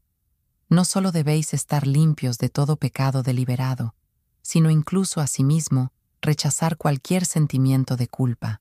No 0.69 0.85
solo 0.85 1.11
debéis 1.11 1.53
estar 1.53 1.87
limpios 1.87 2.39
de 2.39 2.49
todo 2.49 2.77
pecado 2.77 3.25
deliberado, 3.25 3.95
sino 4.43 4.71
incluso 4.71 5.21
asimismo 5.21 5.93
rechazar 6.23 6.77
cualquier 6.77 7.25
sentimiento 7.25 7.97
de 7.97 8.07
culpa. 8.07 8.61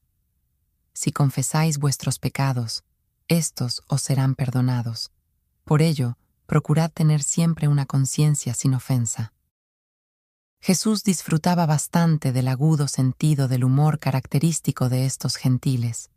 Si 0.93 1.11
confesáis 1.11 1.77
vuestros 1.77 2.17
pecados, 2.17 2.83
estos 3.27 3.83
os 3.87 4.01
serán 4.01 4.33
perdonados. 4.33 5.11
Por 5.65 5.81
ello, 5.81 6.17
procurad 6.47 6.91
tener 6.91 7.21
siempre 7.21 7.67
una 7.67 7.85
conciencia 7.85 8.55
sin 8.55 8.73
ofensa. 8.73 9.33
Jesús 10.61 11.03
disfrutaba 11.03 11.65
bastante 11.65 12.31
del 12.31 12.47
agudo 12.47 12.87
sentido 12.87 13.47
del 13.47 13.63
humor 13.63 13.99
característico 13.99 14.89
de 14.89 15.05
estos 15.05 15.35
gentiles. 15.35 16.09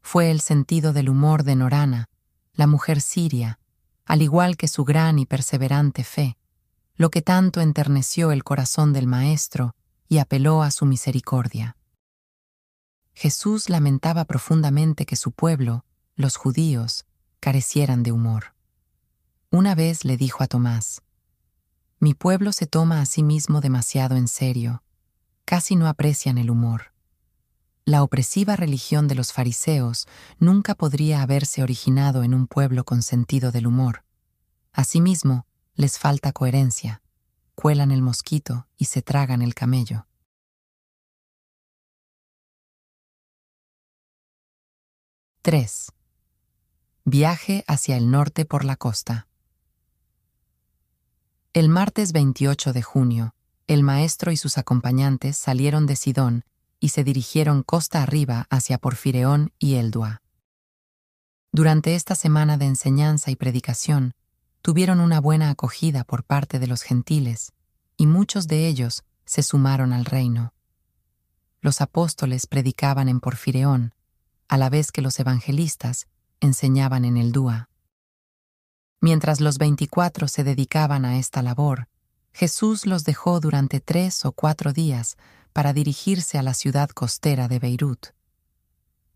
Fue 0.00 0.30
el 0.30 0.40
sentido 0.40 0.92
del 0.92 1.08
humor 1.08 1.44
de 1.44 1.54
Norana, 1.54 2.08
la 2.54 2.66
mujer 2.66 3.00
siria, 3.00 3.58
al 4.04 4.22
igual 4.22 4.56
que 4.56 4.68
su 4.68 4.84
gran 4.84 5.18
y 5.18 5.26
perseverante 5.26 6.04
fe, 6.04 6.36
lo 6.96 7.10
que 7.10 7.22
tanto 7.22 7.60
enterneció 7.60 8.32
el 8.32 8.44
corazón 8.44 8.92
del 8.92 9.06
Maestro 9.06 9.74
y 10.08 10.18
apeló 10.18 10.62
a 10.62 10.70
su 10.70 10.84
misericordia. 10.84 11.76
Jesús 13.14 13.68
lamentaba 13.68 14.24
profundamente 14.24 15.06
que 15.06 15.16
su 15.16 15.32
pueblo, 15.32 15.84
los 16.16 16.36
judíos, 16.36 17.06
carecieran 17.40 18.02
de 18.02 18.12
humor. 18.12 18.54
Una 19.50 19.74
vez 19.74 20.04
le 20.04 20.16
dijo 20.16 20.42
a 20.42 20.46
Tomás, 20.46 21.02
mi 21.98 22.14
pueblo 22.14 22.52
se 22.52 22.66
toma 22.66 23.00
a 23.00 23.06
sí 23.06 23.22
mismo 23.22 23.60
demasiado 23.60 24.16
en 24.16 24.28
serio, 24.28 24.82
casi 25.44 25.76
no 25.76 25.88
aprecian 25.88 26.38
el 26.38 26.50
humor. 26.50 26.91
La 27.84 28.04
opresiva 28.04 28.54
religión 28.54 29.08
de 29.08 29.16
los 29.16 29.32
fariseos 29.32 30.06
nunca 30.38 30.76
podría 30.76 31.20
haberse 31.20 31.64
originado 31.64 32.22
en 32.22 32.32
un 32.32 32.46
pueblo 32.46 32.84
con 32.84 33.02
sentido 33.02 33.50
del 33.50 33.66
humor. 33.66 34.04
Asimismo, 34.72 35.46
les 35.74 35.98
falta 35.98 36.32
coherencia, 36.32 37.02
cuelan 37.56 37.90
el 37.90 38.00
mosquito 38.00 38.68
y 38.76 38.84
se 38.84 39.02
tragan 39.02 39.42
el 39.42 39.54
camello. 39.54 40.06
—3. 45.42 45.92
Viaje 47.04 47.64
hacia 47.66 47.96
el 47.96 48.12
norte 48.12 48.44
por 48.44 48.64
la 48.64 48.76
costa. 48.76 49.26
El 51.52 51.68
martes 51.68 52.12
28 52.12 52.72
de 52.72 52.82
junio, 52.82 53.34
el 53.66 53.82
maestro 53.82 54.30
y 54.30 54.36
sus 54.36 54.56
acompañantes 54.56 55.36
salieron 55.36 55.86
de 55.86 55.96
Sidón 55.96 56.44
y 56.82 56.88
se 56.88 57.04
dirigieron 57.04 57.62
costa 57.62 58.02
arriba 58.02 58.48
hacia 58.50 58.76
Porfireón 58.76 59.52
y 59.60 59.76
Eldua. 59.76 60.20
Durante 61.52 61.94
esta 61.94 62.16
semana 62.16 62.58
de 62.58 62.64
enseñanza 62.66 63.30
y 63.30 63.36
predicación, 63.36 64.14
tuvieron 64.62 64.98
una 64.98 65.20
buena 65.20 65.50
acogida 65.50 66.02
por 66.02 66.24
parte 66.24 66.58
de 66.58 66.66
los 66.66 66.82
gentiles, 66.82 67.52
y 67.96 68.08
muchos 68.08 68.48
de 68.48 68.66
ellos 68.66 69.04
se 69.24 69.44
sumaron 69.44 69.92
al 69.92 70.04
reino. 70.04 70.54
Los 71.60 71.80
apóstoles 71.80 72.48
predicaban 72.48 73.08
en 73.08 73.20
Porfireón, 73.20 73.94
a 74.48 74.58
la 74.58 74.68
vez 74.68 74.90
que 74.90 75.02
los 75.02 75.20
evangelistas 75.20 76.08
enseñaban 76.40 77.04
en 77.04 77.16
Eldúa. 77.16 77.68
Mientras 79.00 79.40
los 79.40 79.58
veinticuatro 79.58 80.26
se 80.26 80.42
dedicaban 80.42 81.04
a 81.04 81.18
esta 81.18 81.42
labor, 81.42 81.86
Jesús 82.32 82.86
los 82.86 83.04
dejó 83.04 83.38
durante 83.38 83.78
tres 83.78 84.24
o 84.24 84.32
cuatro 84.32 84.72
días 84.72 85.16
para 85.52 85.72
dirigirse 85.72 86.38
a 86.38 86.42
la 86.42 86.54
ciudad 86.54 86.90
costera 86.90 87.48
de 87.48 87.58
Beirut. 87.58 88.08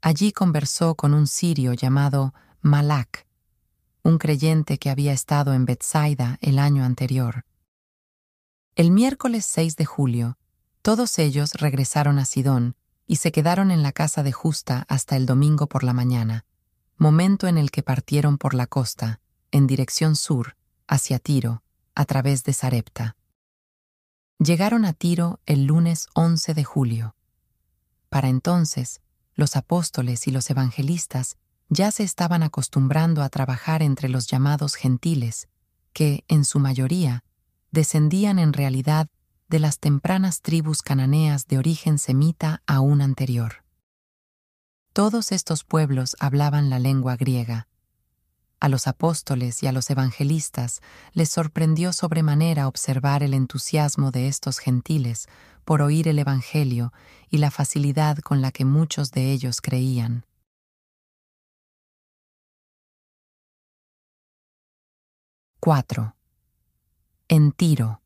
Allí 0.00 0.32
conversó 0.32 0.94
con 0.94 1.14
un 1.14 1.26
sirio 1.26 1.72
llamado 1.72 2.34
Malak, 2.60 3.26
un 4.02 4.18
creyente 4.18 4.78
que 4.78 4.90
había 4.90 5.12
estado 5.12 5.52
en 5.52 5.64
Bethsaida 5.64 6.38
el 6.40 6.58
año 6.58 6.84
anterior. 6.84 7.44
El 8.76 8.90
miércoles 8.90 9.46
6 9.46 9.76
de 9.76 9.84
julio, 9.84 10.38
todos 10.82 11.18
ellos 11.18 11.54
regresaron 11.54 12.18
a 12.18 12.24
Sidón 12.24 12.76
y 13.06 13.16
se 13.16 13.32
quedaron 13.32 13.70
en 13.70 13.82
la 13.82 13.92
casa 13.92 14.22
de 14.22 14.32
Justa 14.32 14.84
hasta 14.88 15.16
el 15.16 15.26
domingo 15.26 15.66
por 15.66 15.82
la 15.82 15.92
mañana, 15.92 16.44
momento 16.96 17.46
en 17.46 17.58
el 17.58 17.70
que 17.70 17.82
partieron 17.82 18.38
por 18.38 18.54
la 18.54 18.66
costa, 18.66 19.20
en 19.50 19.66
dirección 19.66 20.16
sur, 20.16 20.56
hacia 20.86 21.18
Tiro, 21.18 21.62
a 21.94 22.04
través 22.04 22.44
de 22.44 22.52
Sarepta. 22.52 23.16
Llegaron 24.38 24.84
a 24.84 24.92
Tiro 24.92 25.40
el 25.46 25.64
lunes 25.64 26.08
11 26.14 26.52
de 26.52 26.62
julio. 26.62 27.16
Para 28.10 28.28
entonces, 28.28 29.00
los 29.34 29.56
apóstoles 29.56 30.26
y 30.26 30.30
los 30.30 30.50
evangelistas 30.50 31.38
ya 31.70 31.90
se 31.90 32.02
estaban 32.02 32.42
acostumbrando 32.42 33.22
a 33.22 33.30
trabajar 33.30 33.82
entre 33.82 34.10
los 34.10 34.26
llamados 34.26 34.74
gentiles, 34.74 35.48
que, 35.94 36.22
en 36.28 36.44
su 36.44 36.58
mayoría, 36.58 37.24
descendían 37.70 38.38
en 38.38 38.52
realidad 38.52 39.08
de 39.48 39.58
las 39.58 39.78
tempranas 39.78 40.42
tribus 40.42 40.82
cananeas 40.82 41.46
de 41.46 41.56
origen 41.56 41.98
semita 41.98 42.62
aún 42.66 43.00
anterior. 43.00 43.64
Todos 44.92 45.32
estos 45.32 45.64
pueblos 45.64 46.14
hablaban 46.20 46.68
la 46.68 46.78
lengua 46.78 47.16
griega, 47.16 47.68
a 48.60 48.68
los 48.68 48.86
apóstoles 48.86 49.62
y 49.62 49.66
a 49.66 49.72
los 49.72 49.90
evangelistas 49.90 50.80
les 51.12 51.28
sorprendió 51.28 51.92
sobremanera 51.92 52.68
observar 52.68 53.22
el 53.22 53.34
entusiasmo 53.34 54.10
de 54.10 54.28
estos 54.28 54.58
gentiles 54.58 55.26
por 55.64 55.82
oír 55.82 56.08
el 56.08 56.18
Evangelio 56.18 56.92
y 57.28 57.38
la 57.38 57.50
facilidad 57.50 58.18
con 58.18 58.40
la 58.40 58.52
que 58.52 58.64
muchos 58.64 59.10
de 59.10 59.32
ellos 59.32 59.60
creían. 59.60 60.24
¡4! 65.60 66.14
En 67.28 67.50
Tiro. 67.50 68.00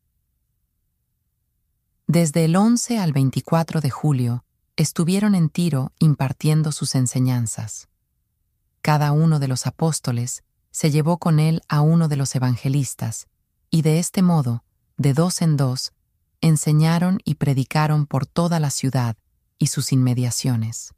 Desde 2.07 2.45
el 2.45 2.55
11 2.55 2.97
al 2.97 3.13
24 3.13 3.79
de 3.79 3.91
julio 3.91 4.43
estuvieron 4.75 5.35
en 5.35 5.49
Tiro 5.49 5.93
impartiendo 5.99 6.71
sus 6.71 6.95
enseñanzas. 6.95 7.90
Cada 8.81 9.11
uno 9.11 9.39
de 9.39 9.47
los 9.47 9.67
apóstoles 9.67 10.43
se 10.71 10.89
llevó 10.89 11.17
con 11.17 11.39
él 11.39 11.61
a 11.67 11.81
uno 11.81 12.07
de 12.07 12.15
los 12.15 12.35
evangelistas, 12.35 13.27
y 13.69 13.83
de 13.83 13.99
este 13.99 14.21
modo, 14.21 14.63
de 14.97 15.13
dos 15.13 15.41
en 15.41 15.57
dos, 15.57 15.93
enseñaron 16.41 17.19
y 17.23 17.35
predicaron 17.35 18.07
por 18.07 18.25
toda 18.25 18.59
la 18.59 18.71
ciudad 18.71 19.15
y 19.59 19.67
sus 19.67 19.91
inmediaciones. 19.91 20.93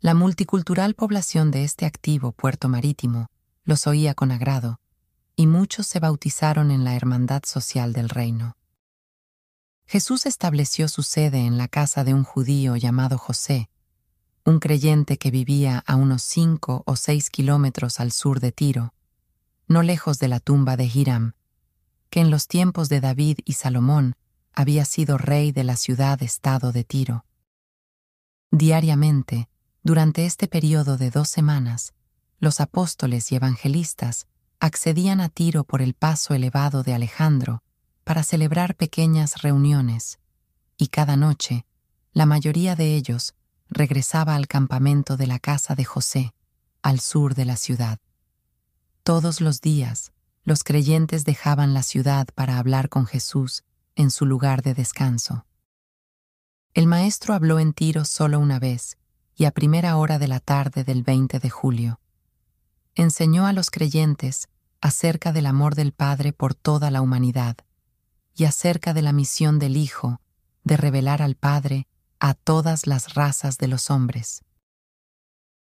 La 0.00 0.14
multicultural 0.14 0.94
población 0.94 1.50
de 1.50 1.64
este 1.64 1.86
activo 1.86 2.32
puerto 2.32 2.68
marítimo 2.68 3.28
los 3.64 3.86
oía 3.86 4.14
con 4.14 4.30
agrado, 4.30 4.80
y 5.36 5.46
muchos 5.46 5.86
se 5.86 6.00
bautizaron 6.00 6.70
en 6.70 6.84
la 6.84 6.94
hermandad 6.94 7.42
social 7.44 7.92
del 7.92 8.08
reino. 8.08 8.56
Jesús 9.86 10.26
estableció 10.26 10.88
su 10.88 11.02
sede 11.02 11.40
en 11.46 11.58
la 11.58 11.68
casa 11.68 12.04
de 12.04 12.14
un 12.14 12.24
judío 12.24 12.76
llamado 12.76 13.18
José, 13.18 13.68
un 14.44 14.58
creyente 14.58 15.18
que 15.18 15.30
vivía 15.30 15.84
a 15.86 15.96
unos 15.96 16.22
cinco 16.22 16.82
o 16.86 16.96
seis 16.96 17.30
kilómetros 17.30 18.00
al 18.00 18.10
sur 18.10 18.40
de 18.40 18.50
Tiro, 18.52 18.92
no 19.68 19.82
lejos 19.82 20.18
de 20.18 20.28
la 20.28 20.40
tumba 20.40 20.76
de 20.76 20.90
Hiram, 20.92 21.34
que 22.10 22.20
en 22.20 22.30
los 22.30 22.48
tiempos 22.48 22.88
de 22.88 23.00
David 23.00 23.38
y 23.44 23.54
Salomón 23.54 24.16
había 24.52 24.84
sido 24.84 25.16
rey 25.16 25.52
de 25.52 25.64
la 25.64 25.76
ciudad-estado 25.76 26.72
de 26.72 26.84
Tiro. 26.84 27.24
Diariamente, 28.50 29.48
durante 29.82 30.26
este 30.26 30.48
periodo 30.48 30.96
de 30.98 31.10
dos 31.10 31.28
semanas, 31.28 31.94
los 32.38 32.60
apóstoles 32.60 33.30
y 33.32 33.36
evangelistas 33.36 34.26
accedían 34.60 35.20
a 35.20 35.28
Tiro 35.28 35.64
por 35.64 35.80
el 35.80 35.94
paso 35.94 36.34
elevado 36.34 36.82
de 36.82 36.94
Alejandro 36.94 37.62
para 38.04 38.24
celebrar 38.24 38.74
pequeñas 38.74 39.42
reuniones, 39.42 40.18
y 40.76 40.88
cada 40.88 41.16
noche, 41.16 41.64
la 42.12 42.26
mayoría 42.26 42.74
de 42.74 42.96
ellos 42.96 43.34
regresaba 43.74 44.34
al 44.34 44.46
campamento 44.46 45.16
de 45.16 45.26
la 45.26 45.38
casa 45.38 45.74
de 45.74 45.84
José, 45.84 46.34
al 46.82 47.00
sur 47.00 47.34
de 47.34 47.44
la 47.44 47.56
ciudad. 47.56 47.98
Todos 49.02 49.40
los 49.40 49.60
días, 49.60 50.12
los 50.44 50.64
creyentes 50.64 51.24
dejaban 51.24 51.74
la 51.74 51.82
ciudad 51.82 52.28
para 52.34 52.58
hablar 52.58 52.88
con 52.88 53.06
Jesús 53.06 53.64
en 53.94 54.10
su 54.10 54.26
lugar 54.26 54.62
de 54.62 54.74
descanso. 54.74 55.46
El 56.74 56.86
maestro 56.86 57.34
habló 57.34 57.58
en 57.58 57.72
Tiro 57.72 58.04
solo 58.04 58.38
una 58.40 58.58
vez, 58.58 58.96
y 59.34 59.44
a 59.44 59.50
primera 59.50 59.96
hora 59.96 60.18
de 60.18 60.28
la 60.28 60.40
tarde 60.40 60.84
del 60.84 61.02
20 61.02 61.38
de 61.38 61.50
julio. 61.50 62.00
Enseñó 62.94 63.46
a 63.46 63.52
los 63.52 63.70
creyentes 63.70 64.48
acerca 64.80 65.32
del 65.32 65.46
amor 65.46 65.74
del 65.74 65.92
Padre 65.92 66.32
por 66.32 66.54
toda 66.54 66.90
la 66.90 67.00
humanidad, 67.00 67.56
y 68.34 68.44
acerca 68.44 68.94
de 68.94 69.02
la 69.02 69.12
misión 69.12 69.58
del 69.58 69.76
Hijo 69.76 70.20
de 70.64 70.76
revelar 70.76 71.22
al 71.22 71.34
Padre 71.34 71.86
a 72.24 72.34
todas 72.34 72.86
las 72.86 73.14
razas 73.14 73.58
de 73.58 73.66
los 73.66 73.90
hombres. 73.90 74.44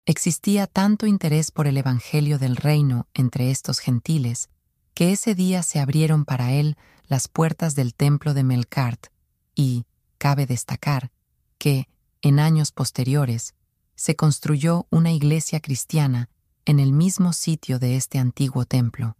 Existía 0.06 0.66
tanto 0.66 1.06
interés 1.06 1.52
por 1.52 1.68
el 1.68 1.76
Evangelio 1.76 2.40
del 2.40 2.56
Reino 2.56 3.06
entre 3.14 3.52
estos 3.52 3.78
gentiles, 3.78 4.50
que 4.92 5.12
ese 5.12 5.36
día 5.36 5.62
se 5.62 5.78
abrieron 5.78 6.24
para 6.24 6.50
él 6.50 6.76
las 7.06 7.28
puertas 7.28 7.76
del 7.76 7.94
templo 7.94 8.34
de 8.34 8.42
Melkart, 8.42 9.06
y, 9.54 9.86
cabe 10.18 10.46
destacar, 10.46 11.12
que, 11.58 11.88
en 12.22 12.40
años 12.40 12.72
posteriores, 12.72 13.54
se 13.94 14.16
construyó 14.16 14.88
una 14.90 15.12
iglesia 15.12 15.60
cristiana 15.60 16.28
en 16.64 16.80
el 16.80 16.92
mismo 16.92 17.32
sitio 17.34 17.78
de 17.78 17.94
este 17.94 18.18
antiguo 18.18 18.64
templo. 18.64 19.16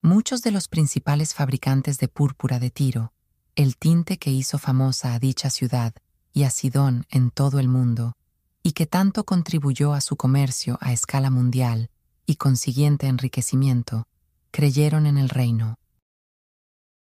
Muchos 0.00 0.42
de 0.42 0.52
los 0.52 0.68
principales 0.68 1.34
fabricantes 1.34 1.98
de 1.98 2.06
púrpura 2.06 2.60
de 2.60 2.70
Tiro, 2.70 3.12
el 3.56 3.76
tinte 3.76 4.16
que 4.16 4.30
hizo 4.30 4.58
famosa 4.58 5.14
a 5.14 5.18
dicha 5.18 5.50
ciudad, 5.50 5.92
y 6.34 6.42
a 6.42 6.50
Sidón 6.50 7.06
en 7.08 7.30
todo 7.30 7.60
el 7.60 7.68
mundo, 7.68 8.16
y 8.62 8.72
que 8.72 8.86
tanto 8.86 9.24
contribuyó 9.24 9.94
a 9.94 10.00
su 10.00 10.16
comercio 10.16 10.76
a 10.80 10.92
escala 10.92 11.30
mundial 11.30 11.90
y 12.26 12.36
consiguiente 12.36 13.06
enriquecimiento, 13.06 14.08
creyeron 14.50 15.06
en 15.06 15.16
el 15.16 15.28
reino. 15.28 15.78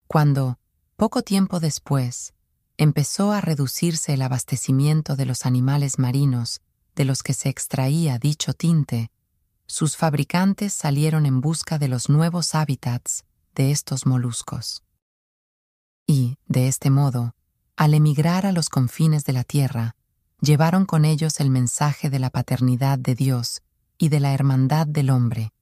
Cuando, 0.08 0.58
poco 0.98 1.22
tiempo 1.22 1.60
después, 1.60 2.34
empezó 2.78 3.32
a 3.32 3.40
reducirse 3.40 4.16
el 4.16 4.24
abastecimiento 4.24 5.16
de 5.16 5.26
los 5.26 5.46
animales 5.46 6.00
marinos 6.00 6.62
de 6.96 7.06
los 7.06 7.22
que 7.22 7.34
se 7.34 7.50
extraía 7.50 8.18
dicho 8.18 8.54
tinte, 8.54 9.12
sus 9.68 9.96
fabricantes 9.96 10.74
salieron 10.74 11.28
en 11.28 11.40
busca 11.40 11.78
de 11.78 11.88
los 11.88 12.10
nuevos 12.10 12.56
hábitats 12.56 13.26
de 13.54 13.72
estos 13.72 14.08
moluscos. 14.08 14.84
Y, 16.08 16.38
de 16.48 16.68
este 16.68 16.90
modo, 16.90 17.36
al 17.80 17.94
emigrar 17.94 18.46
a 18.46 18.52
los 18.52 18.68
confines 18.68 19.24
de 19.24 19.32
la 19.32 19.46
tierra, 19.46 19.96
llevaron 20.42 20.86
con 20.86 21.06
ellos 21.06 21.40
el 21.40 21.50
mensaje 21.50 22.10
de 22.10 22.20
la 22.20 22.30
paternidad 22.30 23.00
de 23.00 23.16
Dios 23.16 23.62
y 23.98 24.10
de 24.10 24.20
la 24.20 24.34
hermandad 24.34 24.86
del 24.86 25.10
hombre, 25.10 25.54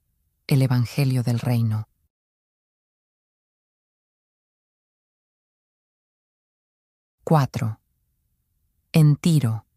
el 0.47 0.63
Evangelio 0.63 1.21
del 1.21 1.39
Reino. 1.39 1.87
¡4! 7.23 7.77
En 8.93 9.15
Tiro. 9.15 9.67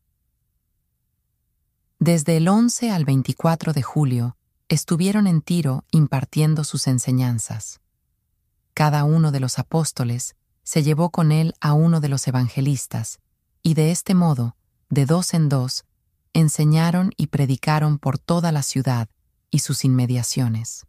Desde 1.99 2.39
el 2.39 2.49
11 2.49 2.91
al 2.91 3.05
24 3.05 3.75
de 3.75 3.83
julio 3.83 4.39
estuvieron 4.71 5.27
en 5.27 5.43
Tiro 5.43 5.85
impartiendo 5.91 6.65
sus 6.65 6.87
enseñanzas. 6.87 7.83
Cada 8.73 9.05
uno 9.05 9.31
de 9.31 9.41
los 9.41 9.59
apóstoles 9.59 10.37
se 10.63 10.83
llevó 10.83 11.11
con 11.11 11.33
él 11.33 11.55
a 11.61 11.73
uno 11.73 12.01
de 12.01 12.09
los 12.09 12.27
evangelistas, 12.29 13.19
y 13.63 13.75
de 13.75 13.91
este 13.91 14.15
modo, 14.15 14.57
de 14.89 15.07
dos 15.07 15.35
en 15.35 15.49
dos, 15.49 15.85
enseñaron 16.33 17.13
y 17.17 17.29
predicaron 17.29 17.99
por 17.99 18.19
toda 18.19 18.53
la 18.53 18.63
ciudad 18.63 19.09
y 19.51 19.61
sus 19.61 19.85
inmediaciones. 19.85 20.87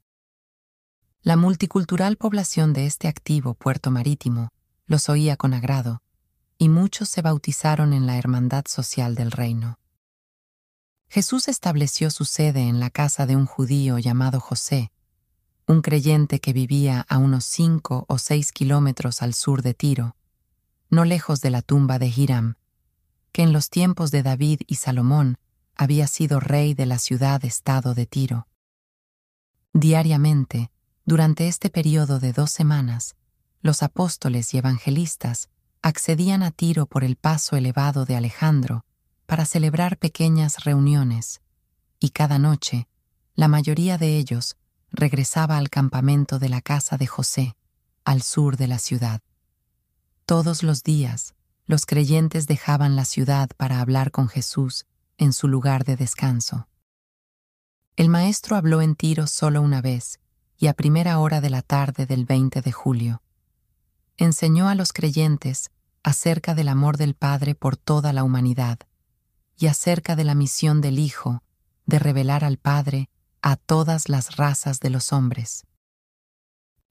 La 1.21 1.35
multicultural 1.35 2.17
población 2.17 2.73
de 2.73 2.85
este 2.85 3.07
activo 3.07 3.53
puerto 3.53 3.91
marítimo 3.91 4.49
los 4.85 5.07
oía 5.09 5.37
con 5.37 5.53
agrado, 5.53 6.01
y 6.57 6.69
muchos 6.69 7.09
se 7.09 7.21
bautizaron 7.21 7.93
en 7.93 8.05
la 8.05 8.17
hermandad 8.17 8.65
social 8.67 9.15
del 9.15 9.31
reino. 9.31 9.79
Jesús 11.09 11.47
estableció 11.47 12.09
su 12.09 12.25
sede 12.25 12.61
en 12.67 12.79
la 12.79 12.89
casa 12.89 13.25
de 13.25 13.35
un 13.35 13.45
judío 13.45 13.99
llamado 13.99 14.39
José, 14.39 14.91
un 15.71 15.81
creyente 15.81 16.41
que 16.41 16.51
vivía 16.51 17.05
a 17.07 17.17
unos 17.17 17.45
cinco 17.45 18.05
o 18.09 18.17
seis 18.17 18.51
kilómetros 18.51 19.21
al 19.21 19.33
sur 19.33 19.61
de 19.61 19.73
Tiro, 19.73 20.17
no 20.89 21.05
lejos 21.05 21.39
de 21.39 21.49
la 21.49 21.61
tumba 21.61 21.97
de 21.97 22.07
Hiram, 22.07 22.55
que 23.31 23.41
en 23.41 23.53
los 23.53 23.69
tiempos 23.69 24.11
de 24.11 24.21
David 24.21 24.61
y 24.67 24.75
Salomón 24.75 25.37
había 25.75 26.07
sido 26.07 26.41
rey 26.41 26.73
de 26.73 26.85
la 26.85 26.99
ciudad-estado 26.99 27.93
de 27.93 28.05
Tiro. 28.05 28.47
Diariamente, 29.71 30.71
durante 31.05 31.47
este 31.47 31.69
periodo 31.69 32.19
de 32.19 32.33
dos 32.33 32.51
semanas, 32.51 33.15
los 33.61 33.81
apóstoles 33.81 34.53
y 34.53 34.57
evangelistas 34.57 35.49
accedían 35.81 36.43
a 36.43 36.51
Tiro 36.51 36.85
por 36.85 37.05
el 37.05 37.15
paso 37.15 37.55
elevado 37.55 38.03
de 38.03 38.17
Alejandro 38.17 38.83
para 39.25 39.45
celebrar 39.45 39.97
pequeñas 39.97 40.65
reuniones, 40.65 41.41
y 41.97 42.09
cada 42.09 42.39
noche, 42.39 42.89
la 43.35 43.47
mayoría 43.47 43.97
de 43.97 44.17
ellos 44.17 44.57
regresaba 44.91 45.57
al 45.57 45.69
campamento 45.69 46.39
de 46.39 46.49
la 46.49 46.61
casa 46.61 46.97
de 46.97 47.07
José, 47.07 47.55
al 48.03 48.21
sur 48.21 48.57
de 48.57 48.67
la 48.67 48.79
ciudad. 48.79 49.21
Todos 50.25 50.63
los 50.63 50.83
días, 50.83 51.33
los 51.65 51.85
creyentes 51.85 52.47
dejaban 52.47 52.95
la 52.95 53.05
ciudad 53.05 53.49
para 53.57 53.79
hablar 53.79 54.11
con 54.11 54.27
Jesús 54.27 54.85
en 55.17 55.33
su 55.33 55.47
lugar 55.47 55.85
de 55.85 55.95
descanso. 55.95 56.67
El 57.95 58.09
maestro 58.09 58.55
habló 58.55 58.81
en 58.81 58.95
Tiro 58.95 59.27
solo 59.27 59.61
una 59.61 59.81
vez, 59.81 60.19
y 60.57 60.67
a 60.67 60.73
primera 60.73 61.19
hora 61.19 61.41
de 61.41 61.49
la 61.49 61.61
tarde 61.61 62.05
del 62.05 62.25
20 62.25 62.61
de 62.61 62.71
julio. 62.71 63.21
Enseñó 64.17 64.69
a 64.69 64.75
los 64.75 64.93
creyentes 64.93 65.71
acerca 66.03 66.55
del 66.55 66.67
amor 66.67 66.97
del 66.97 67.15
Padre 67.15 67.55
por 67.55 67.77
toda 67.77 68.13
la 68.13 68.23
humanidad, 68.23 68.79
y 69.57 69.67
acerca 69.67 70.15
de 70.15 70.23
la 70.23 70.35
misión 70.35 70.81
del 70.81 70.99
Hijo 70.99 71.43
de 71.85 71.99
revelar 71.99 72.43
al 72.43 72.57
Padre 72.57 73.10
a 73.41 73.55
todas 73.55 74.09
las 74.09 74.35
razas 74.35 74.79
de 74.79 74.89
los 74.89 75.13
hombres. 75.13 75.65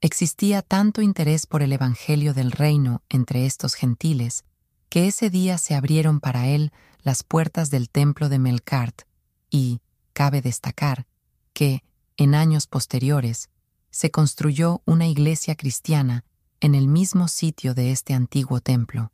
Existía 0.01 0.63
tanto 0.63 1.03
interés 1.03 1.47
por 1.47 1.63
el 1.63 1.73
Evangelio 1.73 2.33
del 2.33 2.53
reino 2.53 3.03
entre 3.09 3.47
estos 3.47 3.75
gentiles, 3.75 4.45
que 4.89 5.07
ese 5.07 5.31
día 5.31 5.59
se 5.59 5.75
abrieron 5.75 6.21
para 6.21 6.49
él 6.49 6.73
las 7.03 7.23
puertas 7.23 7.71
del 7.71 7.91
templo 7.91 8.29
de 8.29 8.39
Melkart, 8.39 9.03
y, 9.51 9.81
cabe 10.13 10.41
destacar, 10.41 11.07
que, 11.53 11.83
en 12.17 12.35
años 12.35 12.67
posteriores, 12.67 13.51
se 13.91 14.11
construyó 14.11 14.83
una 14.85 15.07
iglesia 15.07 15.55
cristiana 15.57 16.25
en 16.61 16.75
el 16.75 16.89
mismo 16.89 17.29
sitio 17.29 17.75
de 17.75 17.91
este 17.91 18.15
antiguo 18.15 18.61
templo. 18.61 19.13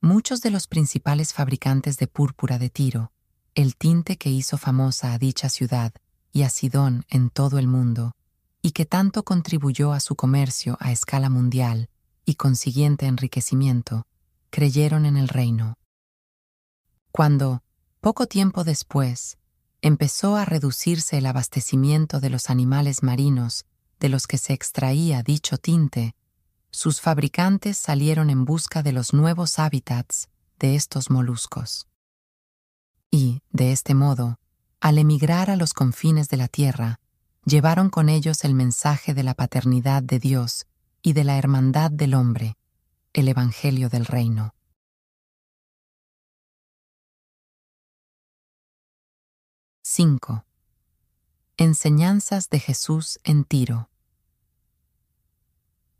Muchos 0.00 0.40
de 0.40 0.50
los 0.50 0.66
principales 0.66 1.34
fabricantes 1.34 1.98
de 1.98 2.06
púrpura 2.06 2.58
de 2.58 2.70
Tiro, 2.70 3.12
el 3.54 3.76
tinte 3.76 4.16
que 4.16 4.30
hizo 4.30 4.58
famosa 4.58 5.12
a 5.12 5.18
dicha 5.18 5.48
ciudad 5.48 5.92
y 6.32 6.42
a 6.42 6.50
Sidón 6.50 7.04
en 7.08 7.30
todo 7.30 7.58
el 7.58 7.66
mundo, 7.66 8.12
y 8.62 8.72
que 8.72 8.86
tanto 8.86 9.24
contribuyó 9.24 9.92
a 9.92 10.00
su 10.00 10.16
comercio 10.16 10.76
a 10.80 10.92
escala 10.92 11.30
mundial 11.30 11.88
y 12.24 12.34
consiguiente 12.34 13.06
enriquecimiento, 13.06 14.06
creyeron 14.50 15.06
en 15.06 15.16
el 15.16 15.28
reino. 15.28 15.74
Cuando, 17.10 17.62
poco 18.00 18.26
tiempo 18.26 18.64
después, 18.64 19.38
empezó 19.82 20.36
a 20.36 20.44
reducirse 20.44 21.18
el 21.18 21.26
abastecimiento 21.26 22.20
de 22.20 22.30
los 22.30 22.50
animales 22.50 23.02
marinos 23.02 23.64
de 23.98 24.08
los 24.08 24.26
que 24.26 24.38
se 24.38 24.52
extraía 24.52 25.22
dicho 25.22 25.58
tinte, 25.58 26.14
sus 26.70 27.00
fabricantes 27.00 27.76
salieron 27.76 28.30
en 28.30 28.44
busca 28.44 28.82
de 28.82 28.92
los 28.92 29.12
nuevos 29.12 29.58
hábitats 29.58 30.28
de 30.58 30.76
estos 30.76 31.10
moluscos. 31.10 31.89
Y, 33.10 33.42
de 33.50 33.72
este 33.72 33.94
modo, 33.94 34.38
al 34.80 34.98
emigrar 34.98 35.50
a 35.50 35.56
los 35.56 35.74
confines 35.74 36.28
de 36.28 36.36
la 36.36 36.48
tierra, 36.48 37.00
llevaron 37.44 37.90
con 37.90 38.08
ellos 38.08 38.44
el 38.44 38.54
mensaje 38.54 39.14
de 39.14 39.22
la 39.22 39.34
paternidad 39.34 40.02
de 40.02 40.18
Dios 40.18 40.66
y 41.02 41.12
de 41.12 41.24
la 41.24 41.36
hermandad 41.36 41.90
del 41.90 42.14
hombre, 42.14 42.56
el 43.12 43.28
Evangelio 43.28 43.88
del 43.88 44.06
Reino. 44.06 44.54
5. 49.82 50.44
Enseñanzas 51.56 52.48
de 52.48 52.60
Jesús 52.60 53.18
en 53.24 53.44
Tiro. 53.44 53.90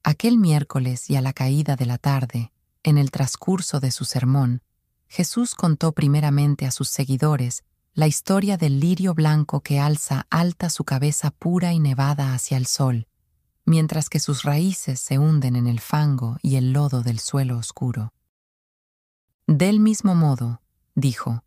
Aquel 0.05 0.39
miércoles 0.39 1.11
y 1.11 1.17
a 1.17 1.21
la 1.21 1.33
caída 1.33 1.75
de 1.75 1.87
la 1.87 1.99
tarde, 1.99 2.53
en 2.85 2.99
el 2.99 3.11
transcurso 3.11 3.81
de 3.81 3.91
su 3.91 4.05
sermón, 4.05 4.63
Jesús 5.11 5.57
contó 5.57 5.91
primeramente 5.91 6.67
a 6.67 6.71
sus 6.71 6.89
seguidores 6.89 7.65
la 7.95 8.07
historia 8.07 8.57
del 8.57 8.79
lirio 8.79 9.13
blanco 9.13 9.61
que 9.61 9.81
alza 9.81 10.29
alta 10.31 10.71
su 10.71 10.85
cabeza 10.85 11.33
pura 11.33 11.73
y 11.73 11.81
nevada 11.81 12.33
hacia 12.33 12.57
el 12.57 12.65
sol, 12.65 13.09
mientras 13.65 14.09
que 14.09 14.21
sus 14.21 14.45
raíces 14.45 15.01
se 15.01 15.19
hunden 15.19 15.57
en 15.57 15.67
el 15.67 15.81
fango 15.81 16.39
y 16.43 16.55
el 16.55 16.73
lodo 16.73 17.03
del 17.03 17.19
suelo 17.19 17.59
oscuro. 17.59 18.13
Del 19.49 19.81
mismo 19.81 20.15
modo, 20.15 20.63
dijo, 20.95 21.43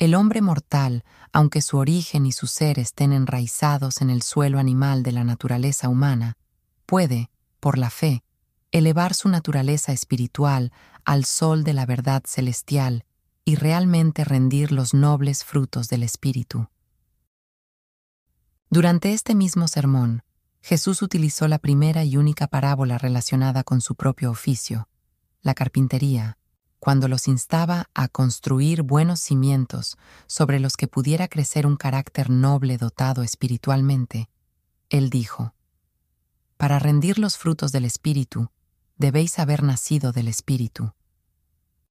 el 0.00 0.16
hombre 0.16 0.42
mortal, 0.42 1.04
aunque 1.32 1.62
su 1.62 1.78
origen 1.78 2.26
y 2.26 2.32
su 2.32 2.48
ser 2.48 2.80
estén 2.80 3.12
enraizados 3.12 4.00
en 4.00 4.10
el 4.10 4.22
suelo 4.22 4.58
animal 4.58 5.04
de 5.04 5.12
la 5.12 5.22
naturaleza 5.22 5.88
humana, 5.88 6.36
puede, 6.84 7.30
por 7.60 7.78
la 7.78 7.90
fe, 7.90 8.24
elevar 8.72 9.14
su 9.14 9.28
naturaleza 9.28 9.92
espiritual 9.92 10.72
al 11.04 11.24
sol 11.24 11.64
de 11.64 11.72
la 11.72 11.86
verdad 11.86 12.22
celestial 12.26 13.04
y 13.44 13.54
realmente 13.54 14.24
rendir 14.24 14.72
los 14.72 14.92
nobles 14.92 15.44
frutos 15.44 15.88
del 15.88 16.02
Espíritu. 16.02 16.68
Durante 18.70 19.14
este 19.14 19.34
mismo 19.34 19.68
sermón, 19.68 20.22
Jesús 20.60 21.00
utilizó 21.00 21.48
la 21.48 21.58
primera 21.58 22.04
y 22.04 22.18
única 22.18 22.46
parábola 22.46 22.98
relacionada 22.98 23.64
con 23.64 23.80
su 23.80 23.94
propio 23.94 24.30
oficio, 24.30 24.88
la 25.40 25.54
carpintería, 25.54 26.36
cuando 26.78 27.08
los 27.08 27.26
instaba 27.26 27.88
a 27.94 28.08
construir 28.08 28.82
buenos 28.82 29.20
cimientos 29.20 29.96
sobre 30.26 30.60
los 30.60 30.76
que 30.76 30.86
pudiera 30.86 31.26
crecer 31.28 31.66
un 31.66 31.76
carácter 31.76 32.28
noble 32.28 32.76
dotado 32.76 33.22
espiritualmente, 33.22 34.28
él 34.90 35.10
dijo, 35.10 35.54
Para 36.56 36.78
rendir 36.78 37.18
los 37.18 37.38
frutos 37.38 37.72
del 37.72 37.84
Espíritu, 37.84 38.50
debéis 38.98 39.38
haber 39.38 39.62
nacido 39.62 40.12
del 40.12 40.28
Espíritu. 40.28 40.92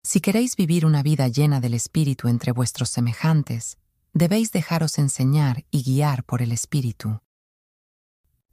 Si 0.03 0.21
queréis 0.21 0.55
vivir 0.55 0.85
una 0.85 1.01
vida 1.01 1.27
llena 1.27 1.59
del 1.59 1.73
Espíritu 1.73 2.27
entre 2.27 2.51
vuestros 2.51 2.89
semejantes, 2.89 3.77
debéis 4.13 4.51
dejaros 4.51 4.97
enseñar 4.99 5.65
y 5.71 5.83
guiar 5.83 6.23
por 6.23 6.41
el 6.41 6.51
Espíritu. 6.51 7.21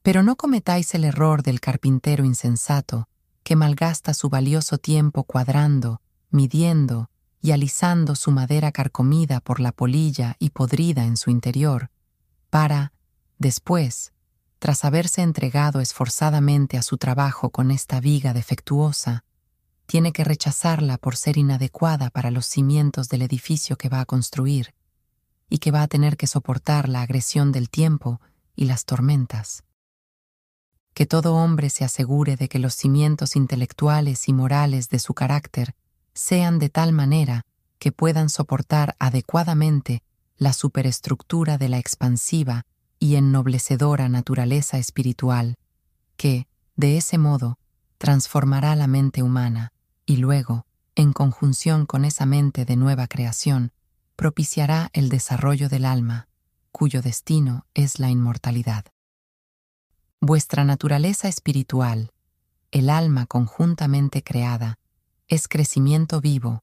Pero 0.02 0.22
no 0.22 0.36
cometáis 0.36 0.94
el 0.94 1.04
error 1.04 1.42
del 1.42 1.60
carpintero 1.60 2.24
insensato, 2.24 3.08
que 3.42 3.56
malgasta 3.56 4.14
su 4.14 4.30
valioso 4.30 4.78
tiempo 4.78 5.24
cuadrando 5.24 6.00
midiendo 6.34 7.10
y 7.40 7.52
alisando 7.52 8.16
su 8.16 8.30
madera 8.30 8.72
carcomida 8.72 9.40
por 9.40 9.60
la 9.60 9.70
polilla 9.70 10.34
y 10.38 10.50
podrida 10.50 11.04
en 11.04 11.16
su 11.16 11.30
interior, 11.30 11.90
para, 12.50 12.92
después, 13.38 14.13
tras 14.64 14.86
haberse 14.86 15.20
entregado 15.20 15.82
esforzadamente 15.82 16.78
a 16.78 16.82
su 16.82 16.96
trabajo 16.96 17.50
con 17.50 17.70
esta 17.70 18.00
viga 18.00 18.32
defectuosa, 18.32 19.22
tiene 19.84 20.10
que 20.10 20.24
rechazarla 20.24 20.96
por 20.96 21.16
ser 21.16 21.36
inadecuada 21.36 22.08
para 22.08 22.30
los 22.30 22.46
cimientos 22.46 23.10
del 23.10 23.20
edificio 23.20 23.76
que 23.76 23.90
va 23.90 24.00
a 24.00 24.06
construir 24.06 24.74
y 25.50 25.58
que 25.58 25.70
va 25.70 25.82
a 25.82 25.86
tener 25.86 26.16
que 26.16 26.26
soportar 26.26 26.88
la 26.88 27.02
agresión 27.02 27.52
del 27.52 27.68
tiempo 27.68 28.22
y 28.56 28.64
las 28.64 28.86
tormentas. 28.86 29.64
Que 30.94 31.04
todo 31.04 31.34
hombre 31.34 31.68
se 31.68 31.84
asegure 31.84 32.36
de 32.36 32.48
que 32.48 32.58
los 32.58 32.72
cimientos 32.72 33.36
intelectuales 33.36 34.30
y 34.30 34.32
morales 34.32 34.88
de 34.88 34.98
su 34.98 35.12
carácter 35.12 35.74
sean 36.14 36.58
de 36.58 36.70
tal 36.70 36.94
manera 36.94 37.42
que 37.78 37.92
puedan 37.92 38.30
soportar 38.30 38.96
adecuadamente 38.98 40.02
la 40.38 40.54
superestructura 40.54 41.58
de 41.58 41.68
la 41.68 41.76
expansiva 41.76 42.64
y 42.98 43.16
ennoblecedora 43.16 44.08
naturaleza 44.08 44.78
espiritual, 44.78 45.56
que, 46.16 46.46
de 46.76 46.96
ese 46.96 47.18
modo, 47.18 47.58
transformará 47.98 48.76
la 48.76 48.86
mente 48.86 49.22
humana 49.22 49.72
y 50.06 50.16
luego, 50.16 50.66
en 50.94 51.12
conjunción 51.12 51.86
con 51.86 52.04
esa 52.04 52.26
mente 52.26 52.64
de 52.64 52.76
nueva 52.76 53.06
creación, 53.06 53.72
propiciará 54.16 54.90
el 54.92 55.08
desarrollo 55.08 55.68
del 55.68 55.84
alma, 55.84 56.28
cuyo 56.70 57.02
destino 57.02 57.66
es 57.74 57.98
la 57.98 58.10
inmortalidad. 58.10 58.84
Vuestra 60.20 60.64
naturaleza 60.64 61.28
espiritual, 61.28 62.12
el 62.70 62.90
alma 62.90 63.26
conjuntamente 63.26 64.22
creada, 64.22 64.78
es 65.28 65.48
crecimiento 65.48 66.20
vivo, 66.20 66.62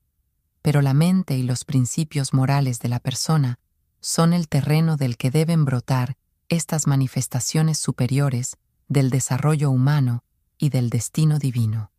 pero 0.62 0.82
la 0.82 0.94
mente 0.94 1.38
y 1.38 1.44
los 1.44 1.66
principios 1.66 2.34
morales 2.34 2.80
de 2.80 2.90
la 2.90 3.00
persona 3.00 3.60
son 4.00 4.34
el 4.34 4.48
terreno 4.48 4.98
del 4.98 5.18
que 5.18 5.32
deben 5.32 5.66
brotar 5.66 6.18
estas 6.52 6.86
manifestaciones 6.86 7.78
superiores 7.80 8.58
del 8.90 9.10
desarrollo 9.10 9.72
humano 9.72 10.26
y 10.58 10.68
del 10.68 10.90
destino 10.90 11.40
divino. 11.40 11.92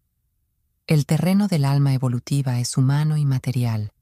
El 0.86 1.06
terreno 1.06 1.48
del 1.48 1.64
alma 1.64 1.94
evolutiva 1.94 2.60
es 2.60 2.76
humano 2.76 3.16
y 3.16 3.24
material, 3.24 3.94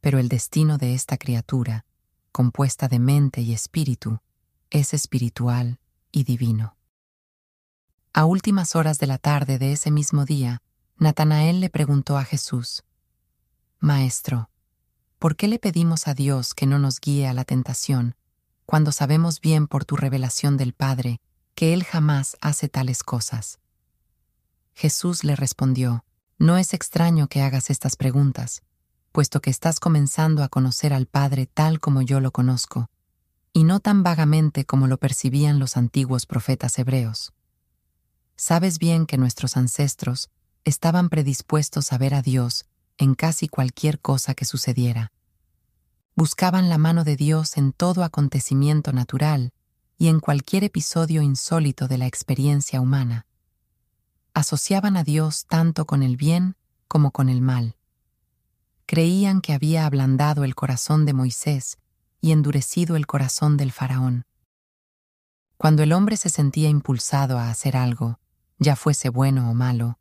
pero 0.00 0.18
el 0.18 0.30
destino 0.30 0.78
de 0.78 0.94
esta 0.94 1.18
criatura, 1.18 1.84
compuesta 2.32 2.88
de 2.88 2.98
mente 2.98 3.42
y 3.42 3.52
espíritu, 3.52 4.20
es 4.70 4.94
espiritual 4.94 5.78
y 6.10 6.24
divino. 6.24 6.78
A 8.14 8.24
últimas 8.24 8.76
horas 8.76 8.98
de 9.00 9.06
la 9.06 9.18
tarde 9.18 9.58
de 9.58 9.72
ese 9.72 9.90
mismo 9.90 10.24
día, 10.24 10.62
Natanael 10.96 11.60
le 11.60 11.68
preguntó 11.68 12.16
a 12.16 12.24
Jesús, 12.24 12.84
Maestro, 13.80 14.48
¿por 15.18 15.36
qué 15.36 15.46
le 15.46 15.58
pedimos 15.58 16.08
a 16.08 16.14
Dios 16.14 16.54
que 16.54 16.64
no 16.64 16.78
nos 16.78 17.00
guíe 17.00 17.28
a 17.28 17.34
la 17.34 17.44
tentación, 17.44 18.14
cuando 18.70 18.92
sabemos 18.92 19.40
bien 19.40 19.66
por 19.66 19.84
tu 19.84 19.96
revelación 19.96 20.56
del 20.56 20.74
Padre 20.74 21.20
que 21.56 21.74
Él 21.74 21.82
jamás 21.82 22.36
hace 22.40 22.68
tales 22.68 23.02
cosas? 23.02 23.58
Jesús 24.74 25.24
le 25.24 25.34
respondió, 25.34 26.04
No 26.38 26.56
es 26.56 26.72
extraño 26.72 27.26
que 27.26 27.42
hagas 27.42 27.68
estas 27.68 27.96
preguntas, 27.96 28.62
puesto 29.10 29.40
que 29.40 29.50
estás 29.50 29.80
comenzando 29.80 30.44
a 30.44 30.48
conocer 30.48 30.92
al 30.92 31.06
Padre 31.06 31.46
tal 31.46 31.80
como 31.80 32.00
yo 32.00 32.20
lo 32.20 32.30
conozco, 32.30 32.88
y 33.52 33.64
no 33.64 33.80
tan 33.80 34.04
vagamente 34.04 34.64
como 34.64 34.86
lo 34.86 34.98
percibían 34.98 35.58
los 35.58 35.76
antiguos 35.76 36.26
profetas 36.26 36.78
hebreos. 36.78 37.32
Sabes 38.36 38.78
bien 38.78 39.04
que 39.04 39.18
nuestros 39.18 39.56
ancestros 39.56 40.30
estaban 40.62 41.08
predispuestos 41.08 41.92
a 41.92 41.98
ver 41.98 42.14
a 42.14 42.22
Dios 42.22 42.66
en 42.98 43.16
casi 43.16 43.48
cualquier 43.48 43.98
cosa 43.98 44.34
que 44.34 44.44
sucediera. 44.44 45.10
Buscaban 46.16 46.68
la 46.68 46.78
mano 46.78 47.04
de 47.04 47.16
Dios 47.16 47.56
en 47.56 47.72
todo 47.72 48.04
acontecimiento 48.04 48.92
natural 48.92 49.52
y 49.96 50.08
en 50.08 50.20
cualquier 50.20 50.64
episodio 50.64 51.22
insólito 51.22 51.88
de 51.88 51.98
la 51.98 52.06
experiencia 52.06 52.80
humana. 52.80 53.26
Asociaban 54.34 54.96
a 54.96 55.04
Dios 55.04 55.46
tanto 55.46 55.86
con 55.86 56.02
el 56.02 56.16
bien 56.16 56.56
como 56.88 57.10
con 57.10 57.28
el 57.28 57.40
mal. 57.40 57.76
Creían 58.86 59.40
que 59.40 59.52
había 59.52 59.86
ablandado 59.86 60.44
el 60.44 60.54
corazón 60.54 61.06
de 61.06 61.12
Moisés 61.12 61.78
y 62.20 62.32
endurecido 62.32 62.96
el 62.96 63.06
corazón 63.06 63.56
del 63.56 63.72
faraón. 63.72 64.24
Cuando 65.56 65.82
el 65.82 65.92
hombre 65.92 66.16
se 66.16 66.28
sentía 66.28 66.68
impulsado 66.68 67.38
a 67.38 67.50
hacer 67.50 67.76
algo, 67.76 68.18
ya 68.58 68.76
fuese 68.76 69.10
bueno 69.10 69.50
o 69.50 69.54
malo, 69.54 69.98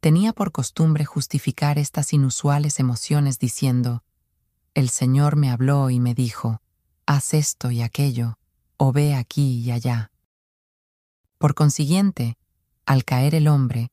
tenía 0.00 0.32
por 0.32 0.52
costumbre 0.52 1.04
justificar 1.04 1.78
estas 1.78 2.12
inusuales 2.12 2.80
emociones 2.80 3.38
diciendo, 3.38 4.02
El 4.74 4.88
Señor 4.88 5.36
me 5.36 5.50
habló 5.50 5.90
y 5.90 5.98
me 5.98 6.14
dijo, 6.14 6.60
haz 7.06 7.34
esto 7.34 7.70
y 7.70 7.82
aquello, 7.82 8.38
o 8.76 8.92
ve 8.92 9.14
aquí 9.14 9.60
y 9.60 9.70
allá. 9.72 10.12
Por 11.38 11.54
consiguiente, 11.54 12.36
al 12.86 13.04
caer 13.04 13.34
el 13.34 13.48
hombre, 13.48 13.90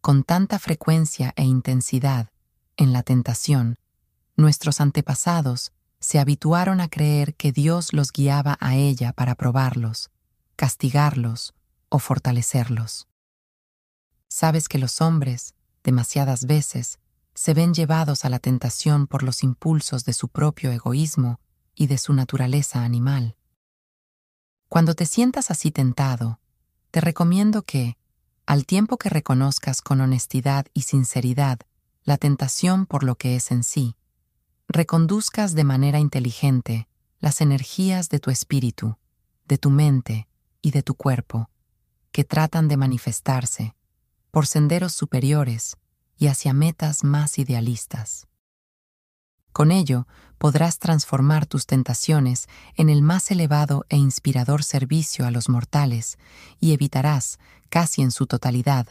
con 0.00 0.22
tanta 0.22 0.58
frecuencia 0.58 1.32
e 1.36 1.44
intensidad, 1.44 2.30
en 2.76 2.92
la 2.92 3.02
tentación, 3.02 3.76
nuestros 4.36 4.80
antepasados 4.80 5.72
se 5.98 6.18
habituaron 6.18 6.80
a 6.80 6.88
creer 6.88 7.34
que 7.34 7.52
Dios 7.52 7.92
los 7.92 8.12
guiaba 8.12 8.56
a 8.60 8.76
ella 8.76 9.12
para 9.12 9.34
probarlos, 9.34 10.10
castigarlos 10.56 11.54
o 11.88 11.98
fortalecerlos. 11.98 13.08
Sabes 14.28 14.68
que 14.68 14.78
los 14.78 15.00
hombres, 15.00 15.54
demasiadas 15.82 16.46
veces, 16.46 16.98
se 17.34 17.54
ven 17.54 17.74
llevados 17.74 18.24
a 18.24 18.28
la 18.28 18.38
tentación 18.38 19.06
por 19.06 19.22
los 19.22 19.42
impulsos 19.42 20.04
de 20.04 20.12
su 20.12 20.28
propio 20.28 20.72
egoísmo 20.72 21.40
y 21.74 21.86
de 21.86 21.98
su 21.98 22.12
naturaleza 22.12 22.84
animal. 22.84 23.36
Cuando 24.68 24.94
te 24.94 25.06
sientas 25.06 25.50
así 25.50 25.70
tentado, 25.70 26.40
te 26.90 27.00
recomiendo 27.00 27.62
que, 27.62 27.96
al 28.46 28.66
tiempo 28.66 28.98
que 28.98 29.08
reconozcas 29.08 29.80
con 29.82 30.00
honestidad 30.00 30.66
y 30.74 30.82
sinceridad 30.82 31.60
la 32.04 32.16
tentación 32.16 32.86
por 32.86 33.04
lo 33.04 33.14
que 33.16 33.36
es 33.36 33.50
en 33.50 33.62
sí, 33.62 33.96
reconduzcas 34.68 35.54
de 35.54 35.64
manera 35.64 35.98
inteligente 35.98 36.88
las 37.18 37.40
energías 37.40 38.08
de 38.08 38.18
tu 38.18 38.30
espíritu, 38.30 38.96
de 39.46 39.58
tu 39.58 39.70
mente 39.70 40.28
y 40.62 40.70
de 40.70 40.82
tu 40.82 40.94
cuerpo, 40.94 41.50
que 42.12 42.24
tratan 42.24 42.68
de 42.68 42.76
manifestarse, 42.76 43.74
por 44.30 44.46
senderos 44.46 44.92
superiores 44.92 45.76
y 46.20 46.28
hacia 46.28 46.52
metas 46.52 47.02
más 47.02 47.38
idealistas. 47.38 48.28
Con 49.52 49.72
ello 49.72 50.06
podrás 50.38 50.78
transformar 50.78 51.46
tus 51.46 51.66
tentaciones 51.66 52.46
en 52.76 52.90
el 52.90 53.02
más 53.02 53.30
elevado 53.30 53.86
e 53.88 53.96
inspirador 53.96 54.62
servicio 54.62 55.26
a 55.26 55.30
los 55.30 55.48
mortales 55.48 56.18
y 56.60 56.72
evitarás, 56.74 57.38
casi 57.70 58.02
en 58.02 58.10
su 58.10 58.26
totalidad, 58.26 58.86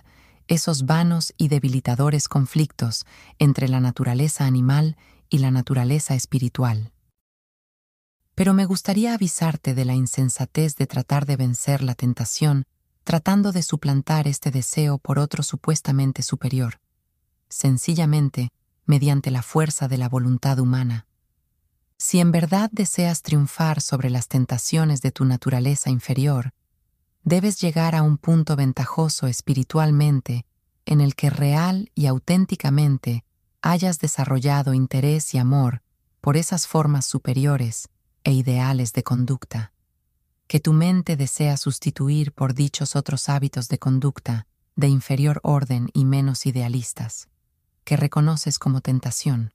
esos 0.48 0.88
vanos 0.88 1.34
y 1.38 1.48
debilitadores 1.48 2.28
conflictos 2.28 3.06
entre 3.38 3.70
la 3.70 3.80
naturaleza 3.80 4.46
animal 4.46 4.98
y 5.30 5.38
la 5.38 5.52
naturaleza 5.52 6.16
espiritual. 6.16 6.92
Pero 8.34 8.56
me 8.56 8.66
gustaría 8.66 9.14
avisarte 9.14 9.76
de 9.76 9.86
la 9.86 9.94
insensatez 9.94 10.76
de 10.78 10.88
tratar 10.88 11.28
de 11.28 11.36
vencer 11.36 11.84
la 11.84 11.94
tentación 11.94 12.66
tratando 13.04 13.52
de 13.52 13.62
suplantar 13.62 14.28
este 14.28 14.50
deseo 14.50 14.98
por 14.98 15.20
otro 15.20 15.44
supuestamente 15.44 16.22
superior, 16.22 16.80
sencillamente 17.50 18.52
mediante 18.86 19.32
la 19.32 19.42
fuerza 19.42 19.88
de 19.88 19.98
la 19.98 20.10
voluntad 20.10 20.60
humana. 20.60 21.06
Si 21.98 22.20
en 22.20 22.32
verdad 22.32 22.70
deseas 22.72 23.22
triunfar 23.22 23.82
sobre 23.82 24.10
las 24.10 24.28
tentaciones 24.28 25.02
de 25.02 25.12
tu 25.12 25.26
naturaleza 25.26 25.90
inferior, 25.90 26.54
debes 27.24 27.60
llegar 27.60 27.96
a 27.96 28.04
un 28.04 28.18
punto 28.18 28.56
ventajoso 28.56 29.28
espiritualmente 29.28 30.46
en 30.86 31.02
el 31.02 31.16
que 31.16 31.30
real 31.30 31.92
y 31.94 32.08
auténticamente 32.08 33.26
hayas 33.62 34.00
desarrollado 34.00 34.74
interés 34.74 35.34
y 35.34 35.38
amor 35.38 35.82
por 36.22 36.38
esas 36.38 36.68
formas 36.68 37.06
superiores 37.06 37.90
e 38.24 38.32
ideales 38.32 38.94
de 38.94 39.04
conducta, 39.04 39.74
que 40.48 40.60
tu 40.60 40.74
mente 40.74 41.16
desea 41.16 41.58
sustituir 41.58 42.32
por 42.32 42.54
dichos 42.54 42.96
otros 42.96 43.30
hábitos 43.30 43.68
de 43.68 43.78
conducta 43.78 44.48
de 44.76 44.88
inferior 44.88 45.40
orden 45.44 45.90
y 45.94 46.06
menos 46.06 46.46
idealistas, 46.46 47.28
que 47.90 47.98
reconoces 47.98 48.60
como 48.60 48.82
tentación. 48.82 49.52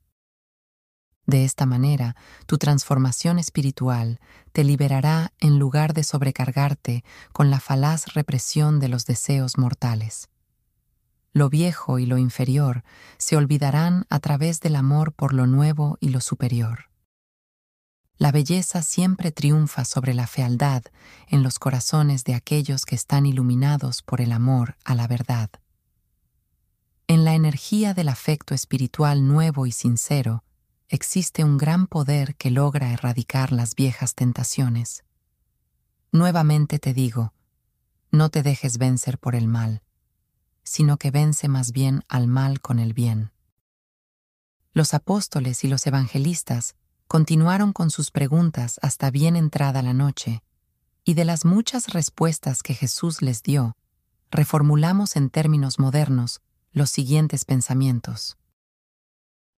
De 1.25 1.45
esta 1.45 1.65
manera, 1.65 2.17
tu 2.45 2.57
transformación 2.57 3.39
espiritual 3.39 4.19
te 4.51 4.65
liberará 4.65 5.31
en 5.39 5.57
lugar 5.57 5.93
de 5.93 6.03
sobrecargarte 6.03 7.05
con 7.31 7.49
la 7.49 7.61
falaz 7.61 8.13
represión 8.13 8.81
de 8.81 8.89
los 8.89 9.05
deseos 9.05 9.57
mortales 9.57 10.27
lo 11.35 11.49
viejo 11.49 11.99
y 11.99 12.05
lo 12.05 12.17
inferior 12.17 12.85
se 13.17 13.35
olvidarán 13.35 14.05
a 14.09 14.19
través 14.21 14.61
del 14.61 14.77
amor 14.77 15.11
por 15.11 15.33
lo 15.33 15.47
nuevo 15.47 15.97
y 15.99 16.07
lo 16.07 16.21
superior. 16.21 16.89
La 18.17 18.31
belleza 18.31 18.81
siempre 18.81 19.33
triunfa 19.33 19.83
sobre 19.83 20.13
la 20.13 20.27
fealdad 20.27 20.83
en 21.27 21.43
los 21.43 21.59
corazones 21.59 22.23
de 22.23 22.35
aquellos 22.35 22.85
que 22.85 22.95
están 22.95 23.25
iluminados 23.25 24.01
por 24.01 24.21
el 24.21 24.31
amor 24.31 24.77
a 24.85 24.95
la 24.95 25.07
verdad. 25.07 25.49
En 27.07 27.23
la 27.23 27.35
energía 27.35 27.93
del 27.93 28.09
afecto 28.09 28.55
espiritual 28.55 29.27
nuevo 29.27 29.67
y 29.67 29.71
sincero 29.71 30.43
existe 30.89 31.43
un 31.43 31.57
gran 31.57 31.85
poder 31.85 32.35
que 32.35 32.49
logra 32.49 32.91
erradicar 32.91 33.51
las 33.51 33.75
viejas 33.75 34.15
tentaciones. 34.15 35.03
Nuevamente 36.11 36.79
te 36.79 36.95
digo, 36.95 37.31
no 38.09 38.29
te 38.29 38.41
dejes 38.41 38.79
vencer 38.79 39.19
por 39.19 39.35
el 39.35 39.47
mal, 39.47 39.83
sino 40.63 40.97
que 40.97 41.11
vence 41.11 41.47
más 41.47 41.71
bien 41.73 42.03
al 42.07 42.25
mal 42.27 42.59
con 42.59 42.79
el 42.79 42.93
bien. 42.93 43.31
Los 44.73 44.95
apóstoles 44.95 45.63
y 45.63 45.67
los 45.67 45.85
evangelistas 45.85 46.75
continuaron 47.07 47.71
con 47.71 47.91
sus 47.91 48.09
preguntas 48.09 48.79
hasta 48.81 49.11
bien 49.11 49.35
entrada 49.35 49.83
la 49.83 49.93
noche, 49.93 50.41
y 51.03 51.13
de 51.13 51.25
las 51.25 51.45
muchas 51.45 51.89
respuestas 51.89 52.63
que 52.63 52.73
Jesús 52.73 53.21
les 53.21 53.43
dio, 53.43 53.77
reformulamos 54.31 55.15
en 55.15 55.29
términos 55.29 55.77
modernos 55.77 56.41
los 56.75 56.89
siguientes 56.89 57.45
pensamientos. 57.45 58.37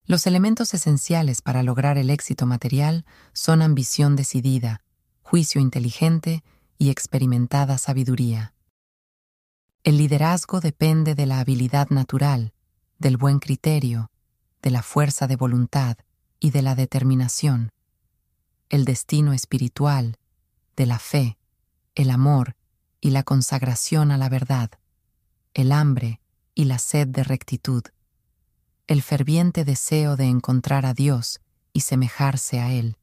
Los 0.05 0.27
elementos 0.27 0.75
esenciales 0.75 1.41
para 1.41 1.63
lograr 1.63 1.97
el 1.97 2.11
éxito 2.11 2.45
material 2.45 3.07
son 3.33 3.63
ambición 3.63 4.17
decidida, 4.17 4.83
juicio 5.23 5.63
inteligente 5.63 6.45
y 6.77 6.91
experimentada 6.91 7.79
sabiduría. 7.79 8.53
El 9.83 9.97
liderazgo 9.97 10.61
depende 10.61 11.15
de 11.15 11.25
la 11.25 11.41
habilidad 11.41 11.89
natural, 11.89 12.53
del 12.99 13.17
buen 13.17 13.39
criterio, 13.39 14.11
de 14.61 14.71
la 14.71 14.83
fuerza 14.83 15.27
de 15.27 15.37
voluntad 15.37 15.97
y 16.39 16.51
de 16.51 16.61
la 16.61 16.75
determinación. 16.75 17.73
El 18.69 18.85
destino 18.85 19.33
espiritual, 19.33 20.19
de 20.77 20.85
la 20.85 20.99
fe, 20.99 21.39
el 21.95 22.11
amor 22.11 22.57
y 23.01 23.09
la 23.09 23.23
consagración 23.23 24.11
a 24.11 24.19
la 24.19 24.29
verdad, 24.29 24.71
el 25.55 25.73
hambre 25.73 26.21
y 26.57 26.65
la 26.65 26.79
sed 26.79 27.07
de 27.07 27.23
rectitud, 27.23 27.85
el 28.89 29.03
ferviente 29.03 29.65
deseo 29.65 30.17
de 30.17 30.25
encontrar 30.25 30.87
a 30.87 30.95
Dios 30.95 31.41
y 31.73 31.83
semejarse 31.83 32.61
a 32.61 32.73
Él. 32.73 32.97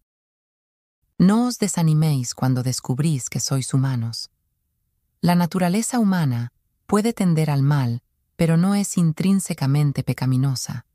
No 1.20 1.46
os 1.48 1.60
desaniméis 1.60 2.34
cuando 2.34 2.64
descubrís 2.64 3.30
que 3.30 3.40
sois 3.40 3.74
humanos. 3.74 4.32
La 5.22 5.36
naturaleza 5.36 6.00
humana 6.00 6.52
puede 6.88 7.14
tender 7.14 7.52
al 7.52 7.62
mal, 7.62 8.02
pero 8.36 8.58
no 8.58 8.74
es 8.74 8.98
intrínsecamente 8.98 10.04
pecaminosa. 10.04 10.88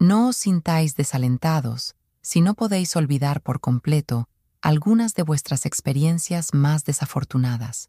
No 0.00 0.28
os 0.28 0.36
sintáis 0.36 0.96
desalentados 0.96 1.94
si 2.22 2.40
no 2.40 2.54
podéis 2.54 2.96
olvidar 2.96 3.40
por 3.40 3.60
completo 3.60 4.28
algunas 4.60 5.14
de 5.14 5.22
vuestras 5.22 5.64
experiencias 5.64 6.54
más 6.54 6.84
desafortunadas. 6.84 7.88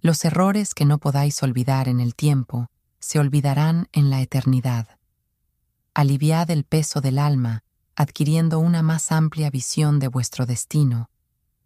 Los 0.00 0.24
errores 0.24 0.74
que 0.74 0.84
no 0.84 0.98
podáis 0.98 1.42
olvidar 1.42 1.88
en 1.88 1.98
el 1.98 2.14
tiempo 2.14 2.70
se 3.00 3.18
olvidarán 3.18 3.88
en 3.92 4.10
la 4.10 4.20
eternidad. 4.20 4.98
Aliviad 5.92 6.50
el 6.50 6.64
peso 6.64 7.00
del 7.00 7.18
alma 7.18 7.64
adquiriendo 7.96 8.60
una 8.60 8.80
más 8.80 9.10
amplia 9.10 9.50
visión 9.50 9.98
de 9.98 10.06
vuestro 10.06 10.46
destino, 10.46 11.10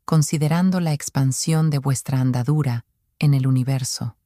considerando 0.07 0.81
la 0.81 0.95
expansión 0.95 1.69
de 1.69 1.77
vuestra 1.77 2.21
andadura 2.21 2.87
en 3.19 3.35
el 3.35 3.47
universo. 3.47 4.17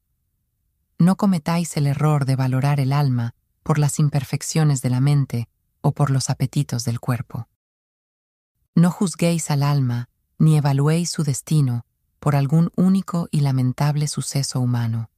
No 0.97 1.17
cometáis 1.17 1.75
el 1.75 1.85
error 1.85 2.23
de 2.23 2.37
valorar 2.37 2.79
el 2.79 2.93
alma 2.93 3.35
por 3.61 3.77
las 3.77 3.99
imperfecciones 3.99 4.81
de 4.81 4.89
la 4.89 5.01
mente 5.01 5.49
o 5.81 5.91
por 5.91 6.09
los 6.09 6.29
apetitos 6.29 6.85
del 6.85 7.01
cuerpo. 7.01 7.49
No 8.73 8.89
juzguéis 8.89 9.51
al 9.51 9.61
alma 9.61 10.07
ni 10.39 10.55
evaluéis 10.55 11.09
su 11.09 11.23
destino 11.23 11.85
por 12.19 12.35
algún 12.35 12.71
único 12.75 13.27
y 13.31 13.41
lamentable 13.41 14.07
suceso 14.07 14.59
humano. 14.59 15.09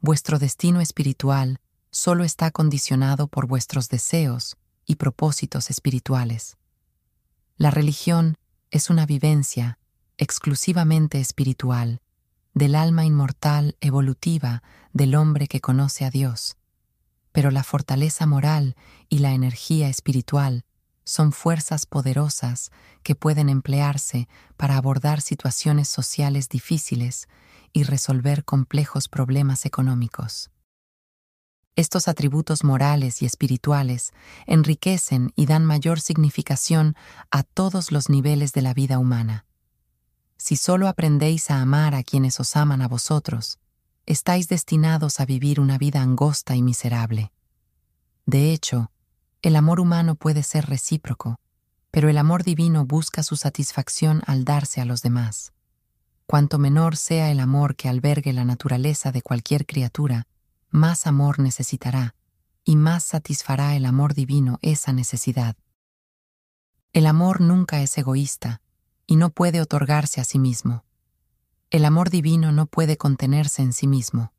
Vuestro 0.00 0.38
destino 0.38 0.80
espiritual 0.80 1.60
solo 1.90 2.24
está 2.24 2.50
condicionado 2.50 3.28
por 3.28 3.46
vuestros 3.46 3.88
deseos 3.88 4.56
y 4.84 4.96
propósitos 4.96 5.70
espirituales. 5.70 6.56
La 7.56 7.70
religión 7.70 8.36
es 8.70 8.90
una 8.90 9.06
vivencia 9.06 9.78
exclusivamente 10.18 11.20
espiritual 11.20 12.00
del 12.54 12.74
alma 12.74 13.04
inmortal 13.04 13.76
evolutiva 13.80 14.62
del 14.92 15.14
hombre 15.14 15.48
que 15.48 15.60
conoce 15.60 16.04
a 16.04 16.10
Dios. 16.10 16.56
Pero 17.32 17.50
la 17.50 17.64
fortaleza 17.64 18.26
moral 18.26 18.76
y 19.08 19.18
la 19.18 19.32
energía 19.32 19.88
espiritual 19.88 20.64
son 21.04 21.32
fuerzas 21.32 21.86
poderosas 21.86 22.70
que 23.02 23.14
pueden 23.14 23.48
emplearse 23.48 24.28
para 24.56 24.76
abordar 24.76 25.20
situaciones 25.20 25.88
sociales 25.88 26.48
difíciles 26.48 27.28
y 27.72 27.84
resolver 27.84 28.44
complejos 28.44 29.08
problemas 29.08 29.66
económicos. 29.66 30.50
Estos 31.76 32.08
atributos 32.08 32.64
morales 32.64 33.20
y 33.22 33.26
espirituales 33.26 34.12
enriquecen 34.46 35.32
y 35.36 35.46
dan 35.46 35.64
mayor 35.64 36.00
significación 36.00 36.96
a 37.30 37.42
todos 37.42 37.92
los 37.92 38.08
niveles 38.08 38.52
de 38.52 38.62
la 38.62 38.74
vida 38.74 38.98
humana 38.98 39.44
si 40.44 40.56
solo 40.56 40.88
aprendéis 40.88 41.50
a 41.50 41.60
amar 41.62 41.94
a 41.94 42.02
quienes 42.02 42.38
os 42.40 42.54
aman 42.56 42.82
a 42.82 42.88
vosotros, 42.88 43.58
estáis 44.04 44.48
destinados 44.48 45.20
a 45.20 45.24
vivir 45.24 45.58
una 45.58 45.78
vida 45.78 46.02
angosta 46.02 46.54
y 46.54 46.62
miserable. 46.62 47.32
De 48.26 48.52
hecho, 48.52 48.90
el 49.44 49.56
amor 49.56 49.78
humano 49.78 50.14
puede 50.14 50.42
ser 50.42 50.64
recíproco, 50.64 51.38
pero 51.90 52.08
el 52.08 52.16
amor 52.16 52.44
divino 52.44 52.86
busca 52.86 53.22
su 53.22 53.36
satisfacción 53.36 54.22
al 54.26 54.46
darse 54.46 54.80
a 54.80 54.86
los 54.86 55.02
demás. 55.02 55.52
Cuanto 56.26 56.58
menor 56.58 56.96
sea 56.96 57.30
el 57.30 57.38
amor 57.40 57.76
que 57.76 57.90
albergue 57.90 58.32
la 58.32 58.46
naturaleza 58.46 59.12
de 59.12 59.20
cualquier 59.20 59.66
criatura, 59.66 60.26
más 60.70 61.06
amor 61.06 61.40
necesitará, 61.40 62.14
y 62.64 62.76
más 62.76 63.04
satisfará 63.04 63.76
el 63.76 63.84
amor 63.84 64.14
divino 64.14 64.58
esa 64.62 64.94
necesidad. 64.94 65.56
El 66.94 67.04
amor 67.04 67.42
nunca 67.42 67.82
es 67.82 67.98
egoísta, 67.98 68.62
y 69.06 69.16
no 69.16 69.28
puede 69.28 69.60
otorgarse 69.60 70.22
a 70.22 70.24
sí 70.24 70.38
mismo. 70.38 70.86
El 71.68 71.84
amor 71.84 72.08
divino 72.08 72.50
no 72.50 72.64
puede 72.64 72.96
contenerse 72.96 73.60
en 73.60 73.74
sí 73.74 73.86
mismo, 73.88 74.32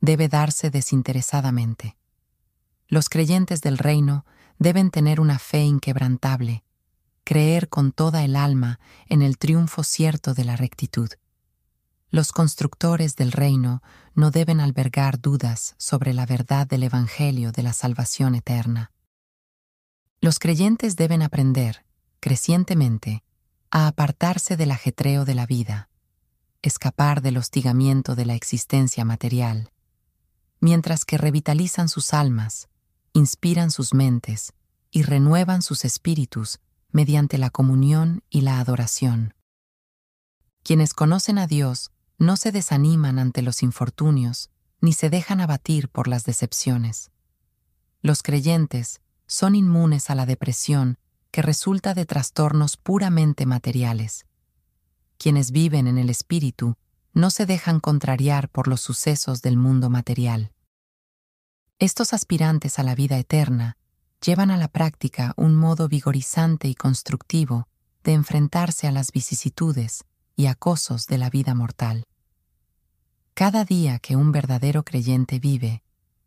debe 0.00 0.26
darse 0.26 0.70
desinteresadamente. 0.70 1.96
Los 2.92 3.08
creyentes 3.08 3.62
del 3.62 3.78
reino 3.78 4.26
deben 4.58 4.90
tener 4.90 5.18
una 5.18 5.38
fe 5.38 5.62
inquebrantable, 5.62 6.62
creer 7.24 7.70
con 7.70 7.90
toda 7.90 8.22
el 8.22 8.36
alma 8.36 8.80
en 9.06 9.22
el 9.22 9.38
triunfo 9.38 9.82
cierto 9.82 10.34
de 10.34 10.44
la 10.44 10.56
rectitud. 10.56 11.08
Los 12.10 12.32
constructores 12.32 13.16
del 13.16 13.32
reino 13.32 13.82
no 14.14 14.30
deben 14.30 14.60
albergar 14.60 15.18
dudas 15.22 15.74
sobre 15.78 16.12
la 16.12 16.26
verdad 16.26 16.66
del 16.66 16.82
Evangelio 16.82 17.50
de 17.50 17.62
la 17.62 17.72
salvación 17.72 18.34
eterna. 18.34 18.92
Los 20.20 20.38
creyentes 20.38 20.94
deben 20.94 21.22
aprender, 21.22 21.86
crecientemente, 22.20 23.24
a 23.70 23.86
apartarse 23.86 24.58
del 24.58 24.70
ajetreo 24.70 25.24
de 25.24 25.34
la 25.34 25.46
vida, 25.46 25.88
escapar 26.60 27.22
del 27.22 27.38
hostigamiento 27.38 28.16
de 28.16 28.26
la 28.26 28.34
existencia 28.34 29.06
material, 29.06 29.72
mientras 30.60 31.06
que 31.06 31.16
revitalizan 31.16 31.88
sus 31.88 32.12
almas, 32.12 32.68
inspiran 33.12 33.70
sus 33.70 33.94
mentes 33.94 34.52
y 34.90 35.02
renuevan 35.02 35.62
sus 35.62 35.84
espíritus 35.84 36.60
mediante 36.90 37.38
la 37.38 37.50
comunión 37.50 38.22
y 38.30 38.42
la 38.42 38.60
adoración. 38.60 39.34
Quienes 40.62 40.94
conocen 40.94 41.38
a 41.38 41.46
Dios 41.46 41.90
no 42.18 42.36
se 42.36 42.52
desaniman 42.52 43.18
ante 43.18 43.42
los 43.42 43.62
infortunios 43.62 44.50
ni 44.80 44.92
se 44.92 45.10
dejan 45.10 45.40
abatir 45.40 45.88
por 45.88 46.08
las 46.08 46.24
decepciones. 46.24 47.10
Los 48.00 48.22
creyentes 48.22 49.00
son 49.26 49.54
inmunes 49.54 50.10
a 50.10 50.14
la 50.14 50.26
depresión 50.26 50.98
que 51.30 51.42
resulta 51.42 51.94
de 51.94 52.04
trastornos 52.04 52.76
puramente 52.76 53.46
materiales. 53.46 54.26
Quienes 55.18 55.50
viven 55.50 55.86
en 55.86 55.98
el 55.98 56.10
espíritu 56.10 56.76
no 57.14 57.30
se 57.30 57.46
dejan 57.46 57.80
contrariar 57.80 58.48
por 58.48 58.68
los 58.68 58.80
sucesos 58.80 59.40
del 59.40 59.56
mundo 59.56 59.88
material. 59.88 60.52
Estos 61.78 62.12
aspirantes 62.12 62.78
a 62.78 62.82
la 62.82 62.94
vida 62.94 63.18
eterna 63.18 63.76
llevan 64.24 64.50
a 64.50 64.56
la 64.56 64.68
práctica 64.68 65.34
un 65.36 65.54
modo 65.54 65.88
vigorizante 65.88 66.68
y 66.68 66.74
constructivo 66.74 67.68
de 68.04 68.12
enfrentarse 68.12 68.86
a 68.86 68.92
las 68.92 69.12
vicisitudes 69.12 70.04
y 70.36 70.46
acosos 70.46 71.06
de 71.06 71.18
la 71.18 71.30
vida 71.30 71.54
mortal. 71.54 72.06
Cada 73.34 73.64
día 73.64 73.98
que 73.98 74.14
un 74.14 74.30
verdadero 74.30 74.84
creyente 74.84 75.38
vive, 75.38 75.82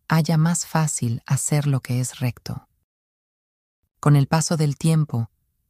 haya 0.07 0.37
más 0.37 0.65
fácil 0.65 1.21
hacer 1.25 1.67
lo 1.67 1.79
que 1.79 1.99
es 1.99 2.19
recto. 2.19 2.67
Con 3.99 4.15
el 4.15 4.27
paso 4.27 4.57
del 4.57 4.77
tiempo, 4.77 5.29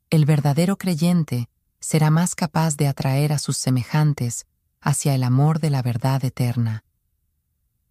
el 0.09 0.25
verdadero 0.25 0.77
creyente 0.77 1.49
será 1.79 2.09
más 2.09 2.35
capaz 2.35 2.77
de 2.77 2.88
atraer 2.88 3.33
a 3.33 3.39
sus 3.39 3.57
semejantes 3.57 4.45
hacia 4.81 5.13
el 5.13 5.23
amor 5.23 5.59
de 5.59 5.69
la 5.69 5.81
verdad 5.81 6.23
eterna. 6.23 6.84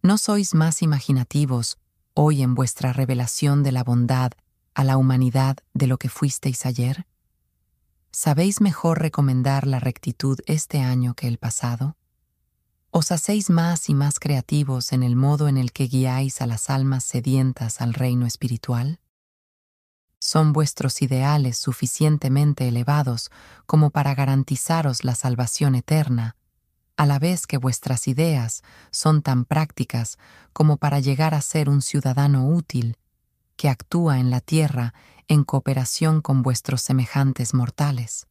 ¿No 0.05 0.19
sois 0.19 0.53
más 0.53 0.83
imaginativos 0.83 1.79
hoy 2.13 2.43
en 2.43 2.53
vuestra 2.53 2.93
revelación 2.93 3.63
de 3.63 3.71
la 3.71 3.83
bondad 3.83 4.33
a 4.75 4.83
la 4.83 4.97
humanidad 4.97 5.57
de 5.73 5.87
lo 5.87 5.97
que 5.97 6.09
fuisteis 6.09 6.67
ayer? 6.67 7.07
¿Sabéis 8.11 8.61
mejor 8.61 9.01
recomendar 9.01 9.65
la 9.65 9.79
rectitud 9.79 10.37
este 10.45 10.79
año 10.79 11.15
que 11.15 11.27
el 11.27 11.39
pasado? 11.39 11.97
¿Os 12.91 13.11
hacéis 13.11 13.49
más 13.49 13.89
y 13.89 13.95
más 13.95 14.19
creativos 14.19 14.93
en 14.93 15.01
el 15.01 15.15
modo 15.15 15.47
en 15.47 15.57
el 15.57 15.71
que 15.71 15.87
guiáis 15.87 16.39
a 16.39 16.45
las 16.45 16.69
almas 16.69 17.03
sedientas 17.03 17.81
al 17.81 17.95
reino 17.95 18.27
espiritual? 18.27 18.99
¿Son 20.19 20.53
vuestros 20.53 21.01
ideales 21.01 21.57
suficientemente 21.57 22.67
elevados 22.67 23.31
como 23.65 23.89
para 23.89 24.13
garantizaros 24.13 25.03
la 25.03 25.15
salvación 25.15 25.73
eterna, 25.73 26.35
a 26.97 27.05
la 27.05 27.19
vez 27.19 27.47
que 27.47 27.57
vuestras 27.57 28.07
ideas 28.07 28.63
son 28.91 29.21
tan 29.21 29.45
prácticas 29.45 30.17
como 30.53 30.77
para 30.77 30.99
llegar 30.99 31.33
a 31.33 31.41
ser 31.41 31.69
un 31.69 31.81
ciudadano 31.81 32.47
útil 32.47 32.97
que 33.55 33.69
actúa 33.69 34.19
en 34.19 34.29
la 34.29 34.41
tierra 34.41 34.93
en 35.27 35.43
cooperación 35.43 36.21
con 36.21 36.41
vuestros 36.41 36.81
semejantes 36.81 37.53
mortales. 37.53 38.27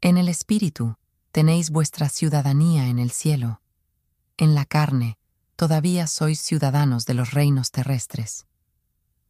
En 0.00 0.18
el 0.18 0.28
Espíritu 0.28 0.96
tenéis 1.30 1.70
vuestra 1.70 2.08
ciudadanía 2.08 2.88
en 2.88 2.98
el 2.98 3.10
cielo. 3.10 3.60
En 4.36 4.54
la 4.54 4.64
carne 4.64 5.16
todavía 5.56 6.06
sois 6.06 6.40
ciudadanos 6.40 7.06
de 7.06 7.14
los 7.14 7.32
reinos 7.32 7.70
terrestres. 7.70 8.46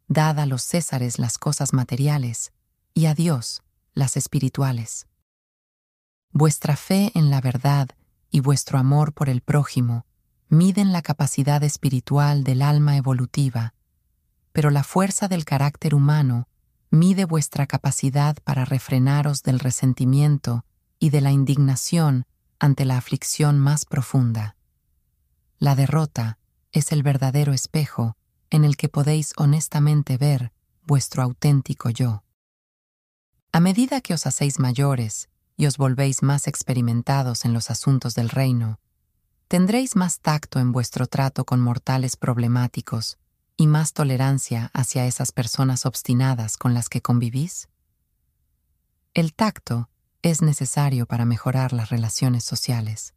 Dad 0.09 0.41
a 0.41 0.47
los 0.47 0.63
césares 0.63 1.19
las 1.19 1.39
cosas 1.39 1.73
materiales 1.73 2.53
y 2.95 3.07
a 3.07 3.15
Dios 3.15 3.63
las 3.95 4.17
espirituales. 4.17 5.07
Vuestra 6.33 6.77
fe 6.77 7.13
en 7.15 7.31
la 7.31 7.41
verdad 7.41 7.91
y 8.33 8.41
vuestro 8.41 8.79
amor 8.79 9.13
por 9.13 9.29
el 9.29 9.43
prójimo 9.43 10.07
miden 10.49 10.91
la 10.91 11.03
capacidad 11.03 11.63
espiritual 11.63 12.43
del 12.43 12.63
alma 12.63 12.97
evolutiva, 12.97 13.75
pero 14.53 14.71
la 14.71 14.83
fuerza 14.83 15.29
del 15.29 15.45
carácter 15.45 15.95
humano 15.95 16.49
mide 16.91 17.25
vuestra 17.25 17.67
capacidad 17.67 18.37
para 18.43 18.65
refrenaros 18.65 19.43
del 19.43 19.61
resentimiento 19.61 20.65
y 20.99 21.11
de 21.11 21.21
la 21.21 21.31
indignación 21.31 22.27
ante 22.59 22.85
la 22.85 22.97
aflicción 22.97 23.59
más 23.59 23.85
profunda. 23.85 24.57
La 25.59 25.75
derrota 25.75 26.39
es 26.71 26.91
el 26.93 27.03
verdadero 27.03 27.53
espejo 27.53 28.17
en 28.51 28.65
el 28.65 28.77
que 28.77 28.89
podéis 28.89 29.33
honestamente 29.37 30.17
ver 30.17 30.53
vuestro 30.83 31.23
auténtico 31.23 31.91
yo. 31.91 32.25
A 33.53 33.61
medida 33.61 34.01
que 34.01 34.15
os 34.15 34.27
hacéis 34.27 34.59
mayores 34.59 35.29
y 35.57 35.67
os 35.67 35.77
volvéis 35.77 36.23
más 36.23 36.47
experimentados 36.47 37.45
en 37.45 37.53
los 37.53 37.71
asuntos 37.71 38.15
del 38.15 38.29
reino, 38.29 38.81
tendréis 39.49 39.97
más 39.97 40.21
tacto 40.21 40.59
en 40.59 40.73
vuestro 40.73 41.07
trato 41.07 41.45
con 41.45 41.61
mortales 41.61 42.17
problemáticos 42.17 43.19
y 43.57 43.67
más 43.67 43.93
tolerancia 43.93 44.71
hacia 44.73 45.07
esas 45.07 45.33
personas 45.33 45.87
obstinadas 45.87 46.57
con 46.57 46.75
las 46.75 46.89
que 46.89 47.03
convivís? 47.03 47.69
El 49.15 49.35
tacto 49.35 49.89
es 50.23 50.41
necesario 50.41 51.07
para 51.07 51.25
mejorar 51.25 51.73
las 51.73 51.91
relaciones 51.91 52.45
sociales. 52.45 53.15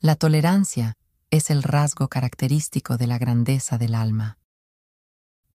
La 0.00 0.16
tolerancia 0.16 0.96
es 1.30 1.50
el 1.50 1.62
rasgo 1.62 2.08
característico 2.08 2.96
de 2.96 3.06
la 3.06 3.18
grandeza 3.18 3.78
del 3.78 3.94
alma. 3.94 4.38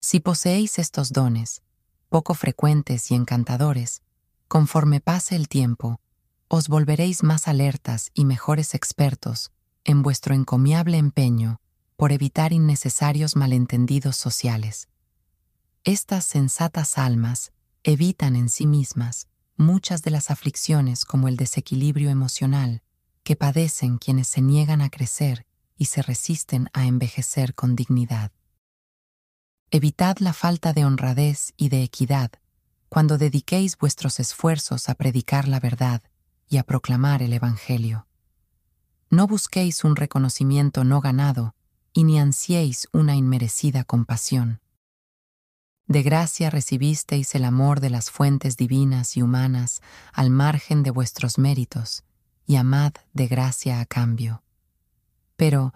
Si 0.01 0.19
poseéis 0.19 0.77
estos 0.77 1.11
dones, 1.13 1.61
poco 2.09 2.33
frecuentes 2.33 3.11
y 3.11 3.15
encantadores, 3.15 4.01
Conforme 4.47 4.99
pase 4.99 5.35
el 5.35 5.47
tiempo, 5.47 5.99
os 6.47 6.67
volveréis 6.67 7.23
más 7.23 7.47
alertas 7.47 8.11
y 8.13 8.25
mejores 8.25 8.75
expertos 8.75 9.51
en 9.83 10.03
vuestro 10.03 10.35
encomiable 10.35 10.97
empeño 10.97 11.59
por 11.95 12.11
evitar 12.11 12.53
innecesarios 12.53 13.35
malentendidos 13.35 14.15
sociales. 14.15 14.89
Estas 15.83 16.25
sensatas 16.25 16.97
almas 16.97 17.51
evitan 17.83 18.35
en 18.35 18.49
sí 18.49 18.67
mismas 18.67 19.27
muchas 19.57 20.01
de 20.01 20.11
las 20.11 20.31
aflicciones 20.31 21.05
como 21.05 21.27
el 21.27 21.37
desequilibrio 21.37 22.09
emocional 22.09 22.81
que 23.23 23.35
padecen 23.35 23.97
quienes 23.97 24.27
se 24.27 24.41
niegan 24.41 24.81
a 24.81 24.89
crecer 24.89 25.45
y 25.77 25.85
se 25.85 26.01
resisten 26.01 26.69
a 26.73 26.85
envejecer 26.85 27.55
con 27.55 27.75
dignidad. 27.75 28.31
Evitad 29.71 30.17
la 30.19 30.33
falta 30.33 30.73
de 30.73 30.85
honradez 30.85 31.53
y 31.57 31.69
de 31.69 31.83
equidad 31.83 32.31
cuando 32.95 33.17
dediquéis 33.17 33.77
vuestros 33.77 34.21
esfuerzos 34.21 34.87
a 34.87 34.95
predicar 34.95 35.49
la 35.49 35.59
verdad 35.59 36.01
y 36.47 36.55
a 36.55 36.63
proclamar 36.63 37.21
el 37.21 37.33
Evangelio. 37.33 38.07
No 39.09 39.27
busquéis 39.27 39.83
un 39.83 39.97
reconocimiento 39.97 40.85
no 40.85 41.01
ganado 41.01 41.55
y 41.91 42.05
ni 42.05 42.21
ansiéis 42.21 42.87
una 42.93 43.17
inmerecida 43.17 43.83
compasión. 43.83 44.61
De 45.87 46.03
gracia 46.03 46.49
recibisteis 46.49 47.35
el 47.35 47.43
amor 47.43 47.81
de 47.81 47.89
las 47.89 48.09
fuentes 48.11 48.55
divinas 48.55 49.17
y 49.17 49.21
humanas 49.21 49.81
al 50.13 50.29
margen 50.29 50.81
de 50.81 50.91
vuestros 50.91 51.37
méritos, 51.37 52.05
y 52.45 52.55
amad 52.55 52.93
de 53.11 53.27
gracia 53.27 53.81
a 53.81 53.85
cambio. 53.85 54.41
Pero, 55.35 55.73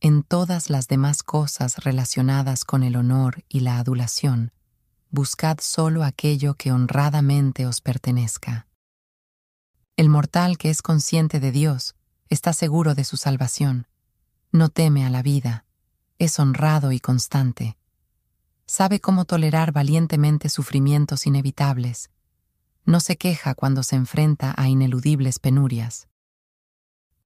en 0.00 0.22
todas 0.22 0.70
las 0.70 0.88
demás 0.88 1.22
cosas 1.22 1.84
relacionadas 1.84 2.64
con 2.64 2.82
el 2.82 2.96
honor 2.96 3.44
y 3.50 3.60
la 3.60 3.76
adulación, 3.76 4.52
buscad 5.12 5.58
solo 5.60 6.04
aquello 6.04 6.54
que 6.54 6.72
honradamente 6.72 7.66
os 7.66 7.82
pertenezca. 7.82 8.66
El 9.96 10.08
mortal 10.08 10.56
que 10.56 10.70
es 10.70 10.80
consciente 10.80 11.38
de 11.38 11.52
Dios 11.52 11.94
está 12.30 12.54
seguro 12.54 12.94
de 12.94 13.04
su 13.04 13.16
salvación, 13.18 13.86
No 14.52 14.70
teme 14.70 15.04
a 15.04 15.10
la 15.10 15.22
vida, 15.22 15.64
es 16.18 16.38
honrado 16.38 16.92
y 16.92 17.00
constante. 17.00 17.76
Sabe 18.66 19.00
cómo 19.00 19.26
tolerar 19.26 19.70
valientemente 19.72 20.48
sufrimientos 20.48 21.26
inevitables. 21.26 22.10
No 22.86 23.00
se 23.00 23.16
queja 23.16 23.54
cuando 23.54 23.82
se 23.82 23.96
enfrenta 23.96 24.54
a 24.56 24.68
ineludibles 24.68 25.38
penurias. 25.38 26.08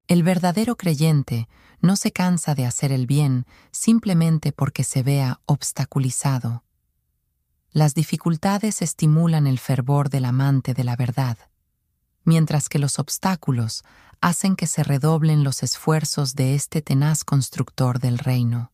El 0.08 0.24
verdadero 0.24 0.76
creyente 0.76 1.48
no 1.80 1.94
se 1.94 2.10
cansa 2.10 2.54
de 2.56 2.66
hacer 2.66 2.90
el 2.90 3.06
bien 3.06 3.46
simplemente 3.70 4.50
porque 4.50 4.82
se 4.82 5.02
vea 5.04 5.40
obstaculizado. 5.46 6.65
Las 7.76 7.92
dificultades 7.92 8.80
estimulan 8.80 9.46
el 9.46 9.58
fervor 9.58 10.08
del 10.08 10.24
amante 10.24 10.72
de 10.72 10.82
la 10.82 10.96
verdad, 10.96 11.36
mientras 12.24 12.70
que 12.70 12.78
los 12.78 12.98
obstáculos 12.98 13.84
hacen 14.22 14.56
que 14.56 14.66
se 14.66 14.82
redoblen 14.82 15.44
los 15.44 15.62
esfuerzos 15.62 16.34
de 16.34 16.54
este 16.54 16.80
tenaz 16.80 17.22
constructor 17.22 17.98
del 17.98 18.16
reino. 18.16 18.72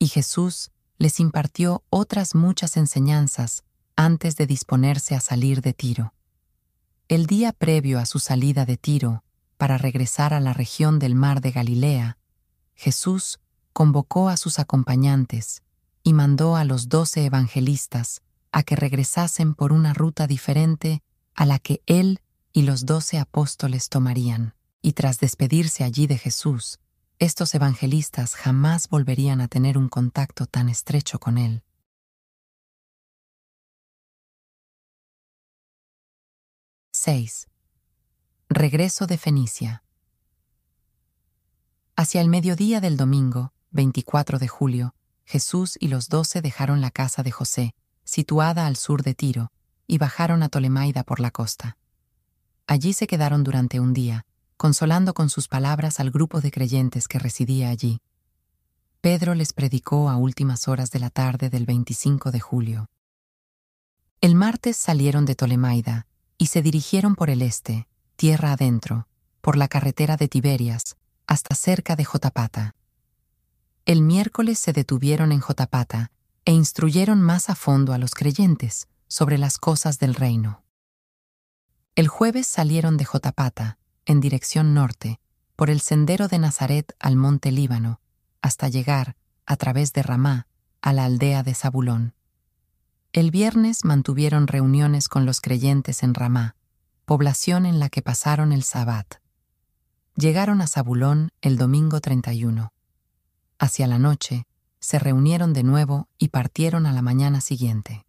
Y 0.00 0.08
Jesús 0.08 0.72
les 0.98 1.20
impartió 1.20 1.84
otras 1.90 2.34
muchas 2.34 2.76
enseñanzas 2.76 3.62
antes 3.94 4.34
de 4.34 4.48
disponerse 4.48 5.14
a 5.14 5.20
salir 5.20 5.60
de 5.60 5.74
Tiro. 5.74 6.12
El 7.06 7.26
día 7.26 7.52
previo 7.52 8.00
a 8.00 8.04
su 8.04 8.18
salida 8.18 8.64
de 8.64 8.78
Tiro, 8.78 9.22
para 9.58 9.78
regresar 9.78 10.34
a 10.34 10.40
la 10.40 10.52
región 10.52 10.98
del 10.98 11.14
mar 11.14 11.40
de 11.40 11.52
Galilea, 11.52 12.18
Jesús 12.74 13.38
convocó 13.72 14.28
a 14.28 14.36
sus 14.36 14.58
acompañantes 14.58 15.62
y 16.04 16.12
mandó 16.12 16.54
a 16.54 16.64
los 16.64 16.88
doce 16.88 17.24
evangelistas 17.24 18.20
a 18.52 18.62
que 18.62 18.76
regresasen 18.76 19.54
por 19.54 19.72
una 19.72 19.94
ruta 19.94 20.28
diferente 20.28 21.02
a 21.34 21.46
la 21.46 21.58
que 21.58 21.82
él 21.86 22.20
y 22.52 22.62
los 22.62 22.86
doce 22.86 23.18
apóstoles 23.18 23.88
tomarían. 23.88 24.54
Y 24.80 24.92
tras 24.92 25.18
despedirse 25.18 25.82
allí 25.82 26.06
de 26.06 26.18
Jesús, 26.18 26.78
estos 27.18 27.54
evangelistas 27.54 28.34
jamás 28.34 28.88
volverían 28.88 29.40
a 29.40 29.48
tener 29.48 29.78
un 29.78 29.88
contacto 29.88 30.46
tan 30.46 30.68
estrecho 30.68 31.18
con 31.18 31.38
él. 31.38 31.64
—6. 36.92 37.48
Regreso 38.50 39.06
de 39.06 39.16
Fenicia. 39.16 39.84
Hacia 41.96 42.20
el 42.20 42.28
mediodía 42.28 42.80
del 42.80 42.96
domingo, 42.96 43.52
24 43.70 44.38
de 44.38 44.48
julio, 44.48 44.94
Jesús 45.24 45.76
y 45.80 45.88
los 45.88 46.08
doce 46.08 46.42
dejaron 46.42 46.80
la 46.80 46.90
casa 46.90 47.22
de 47.22 47.30
José, 47.30 47.74
situada 48.04 48.66
al 48.66 48.76
sur 48.76 49.02
de 49.02 49.14
Tiro, 49.14 49.50
y 49.86 49.98
bajaron 49.98 50.42
a 50.42 50.48
Tolemaida 50.48 51.02
por 51.02 51.20
la 51.20 51.30
costa. 51.30 51.76
Allí 52.66 52.92
se 52.92 53.06
quedaron 53.06 53.44
durante 53.44 53.80
un 53.80 53.92
día, 53.92 54.26
consolando 54.56 55.14
con 55.14 55.28
sus 55.28 55.48
palabras 55.48 56.00
al 56.00 56.10
grupo 56.10 56.40
de 56.40 56.50
creyentes 56.50 57.08
que 57.08 57.18
residía 57.18 57.70
allí. 57.70 58.00
Pedro 59.00 59.34
les 59.34 59.52
predicó 59.52 60.08
a 60.08 60.16
últimas 60.16 60.68
horas 60.68 60.90
de 60.90 60.98
la 60.98 61.10
tarde 61.10 61.50
del 61.50 61.66
25 61.66 62.30
de 62.30 62.40
julio. 62.40 62.86
El 64.20 64.34
martes 64.34 64.76
salieron 64.78 65.26
de 65.26 65.34
Tolemaida 65.34 66.06
y 66.38 66.46
se 66.46 66.62
dirigieron 66.62 67.14
por 67.14 67.28
el 67.28 67.42
este, 67.42 67.86
tierra 68.16 68.52
adentro, 68.52 69.06
por 69.42 69.56
la 69.56 69.68
carretera 69.68 70.16
de 70.16 70.28
Tiberias, 70.28 70.96
hasta 71.26 71.54
cerca 71.54 71.96
de 71.96 72.04
Jotapata. 72.06 72.74
El 73.86 74.00
miércoles 74.00 74.58
se 74.58 74.72
detuvieron 74.72 75.30
en 75.30 75.40
Jotapata 75.40 76.10
e 76.46 76.52
instruyeron 76.52 77.20
más 77.20 77.50
a 77.50 77.54
fondo 77.54 77.92
a 77.92 77.98
los 77.98 78.14
creyentes 78.14 78.88
sobre 79.08 79.36
las 79.36 79.58
cosas 79.58 79.98
del 79.98 80.14
reino. 80.14 80.64
El 81.94 82.08
jueves 82.08 82.46
salieron 82.46 82.96
de 82.96 83.04
Jotapata, 83.04 83.78
en 84.06 84.20
dirección 84.20 84.72
norte, 84.72 85.20
por 85.54 85.68
el 85.68 85.80
sendero 85.80 86.28
de 86.28 86.38
Nazaret 86.38 86.96
al 86.98 87.16
monte 87.16 87.52
Líbano, 87.52 88.00
hasta 88.40 88.68
llegar, 88.68 89.16
a 89.44 89.56
través 89.56 89.92
de 89.92 90.02
Ramá, 90.02 90.46
a 90.80 90.94
la 90.94 91.04
aldea 91.04 91.42
de 91.42 91.54
Zabulón. 91.54 92.14
El 93.12 93.30
viernes 93.30 93.84
mantuvieron 93.84 94.46
reuniones 94.46 95.08
con 95.08 95.26
los 95.26 95.42
creyentes 95.42 96.02
en 96.02 96.14
Ramá, 96.14 96.56
población 97.04 97.66
en 97.66 97.78
la 97.78 97.90
que 97.90 98.00
pasaron 98.00 98.52
el 98.52 98.64
Sabbat. 98.64 99.16
Llegaron 100.16 100.62
a 100.62 100.66
Zabulón 100.66 101.32
el 101.42 101.58
domingo 101.58 102.00
31. 102.00 102.73
Hacia 103.58 103.86
la 103.86 103.98
noche, 103.98 104.46
se 104.80 104.98
reunieron 104.98 105.52
de 105.52 105.62
nuevo 105.62 106.08
y 106.18 106.28
partieron 106.28 106.86
a 106.86 106.92
la 106.92 107.02
mañana 107.02 107.40
siguiente. 107.40 108.04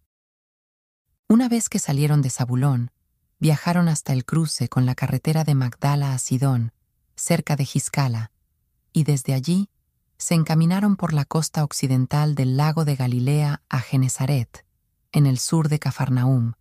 Una 1.28 1.48
vez 1.48 1.68
que 1.68 1.78
salieron 1.78 2.22
de 2.22 2.30
Zabulón, 2.30 2.90
viajaron 3.38 3.88
hasta 3.88 4.12
el 4.12 4.24
cruce 4.24 4.68
con 4.68 4.86
la 4.86 4.94
carretera 4.94 5.44
de 5.44 5.54
Magdala 5.54 6.12
a 6.12 6.18
Sidón, 6.18 6.72
cerca 7.14 7.56
de 7.56 7.64
Giscala, 7.64 8.30
y 8.92 9.04
desde 9.04 9.34
allí 9.34 9.68
se 10.18 10.34
encaminaron 10.34 10.96
por 10.96 11.12
la 11.12 11.24
costa 11.24 11.64
occidental 11.64 12.34
del 12.34 12.56
lago 12.56 12.84
de 12.84 12.96
Galilea 12.96 13.62
a 13.68 13.80
Genezaret, 13.80 14.64
en 15.12 15.26
el 15.26 15.38
sur 15.38 15.68
de 15.68 15.78
Cafarnaum, 15.78 16.54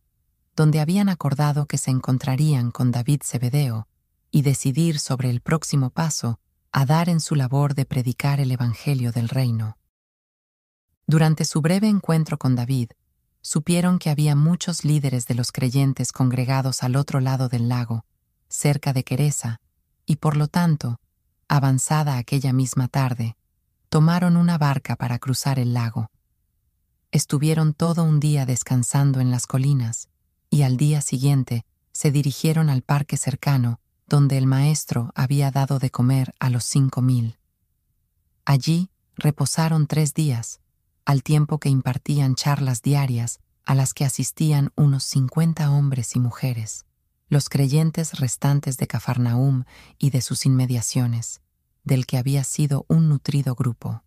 donde 0.56 0.80
habían 0.80 1.10
acordado 1.10 1.66
que 1.66 1.78
se 1.78 1.92
encontrarían 1.92 2.72
con 2.72 2.92
David 2.92 3.22
Zebedeo 3.24 3.88
y 4.32 4.42
decidir 4.42 5.00
sobre 5.00 5.30
el 5.30 5.42
próximo 5.42 5.90
paso 5.90 6.40
a 6.78 6.86
dar 6.86 7.08
en 7.08 7.22
su 7.22 7.36
labor 7.36 7.74
de 7.74 7.86
predicar 7.86 8.42
el 8.42 8.52
Evangelio 8.52 9.14
del 9.14 9.30
Reino. 9.30 9.78
Durante 11.08 11.46
su 11.46 11.62
breve 11.62 11.88
encuentro 11.88 12.38
con 12.38 12.54
David, 12.54 12.90
supieron 13.40 13.98
que 13.98 14.10
había 14.10 14.36
muchos 14.36 14.84
líderes 14.84 15.26
de 15.26 15.36
los 15.36 15.54
creyentes 15.54 16.12
congregados 16.12 16.84
al 16.84 16.98
otro 16.98 17.22
lado 17.22 17.48
del 17.48 17.70
lago, 17.70 18.04
cerca 18.50 18.92
de 18.92 19.06
Queresa, 19.06 19.62
y 20.06 20.18
por 20.18 20.36
lo 20.36 20.50
tanto, 20.50 21.00
avanzada 21.48 22.18
aquella 22.18 22.52
misma 22.52 22.90
tarde, 22.90 23.38
tomaron 23.88 24.36
una 24.36 24.58
barca 24.58 24.98
para 24.98 25.18
cruzar 25.18 25.60
el 25.60 25.74
lago. 25.74 26.12
Estuvieron 27.10 27.74
todo 27.74 28.04
un 28.04 28.20
día 28.20 28.46
descansando 28.46 29.22
en 29.22 29.32
las 29.32 29.48
colinas, 29.48 30.10
y 30.50 30.64
al 30.64 30.76
día 30.76 31.00
siguiente 31.00 31.66
se 31.94 32.12
dirigieron 32.12 32.70
al 32.70 32.82
parque 32.82 33.16
cercano 33.16 33.80
donde 34.08 34.38
el 34.38 34.48
maestro 34.48 35.12
había 35.16 35.52
dado 35.52 35.80
de 35.80 35.90
comer 35.90 36.34
a 36.40 36.50
los 36.50 36.64
cinco 36.64 37.02
mil. 37.02 37.38
Allí 38.46 38.90
reposaron 39.16 39.88
tres 39.88 40.14
días, 40.14 40.60
al 41.06 41.24
tiempo 41.24 41.60
que 41.60 41.70
impartían 41.70 42.36
charlas 42.36 42.82
diarias 42.82 43.40
a 43.66 43.74
las 43.74 43.94
que 43.94 44.06
asistían 44.06 44.72
unos 44.76 45.04
cincuenta 45.04 45.72
hombres 45.72 46.16
y 46.16 46.20
mujeres, 46.20 46.86
los 47.30 47.50
creyentes 47.50 48.20
restantes 48.20 48.78
de 48.78 48.88
Cafarnaum 48.88 49.64
y 49.98 50.12
de 50.12 50.22
sus 50.22 50.46
inmediaciones, 50.46 51.42
del 51.84 52.06
que 52.06 52.18
había 52.18 52.44
sido 52.44 52.86
un 52.88 53.10
nutrido 53.10 53.56
grupo. 53.56 54.04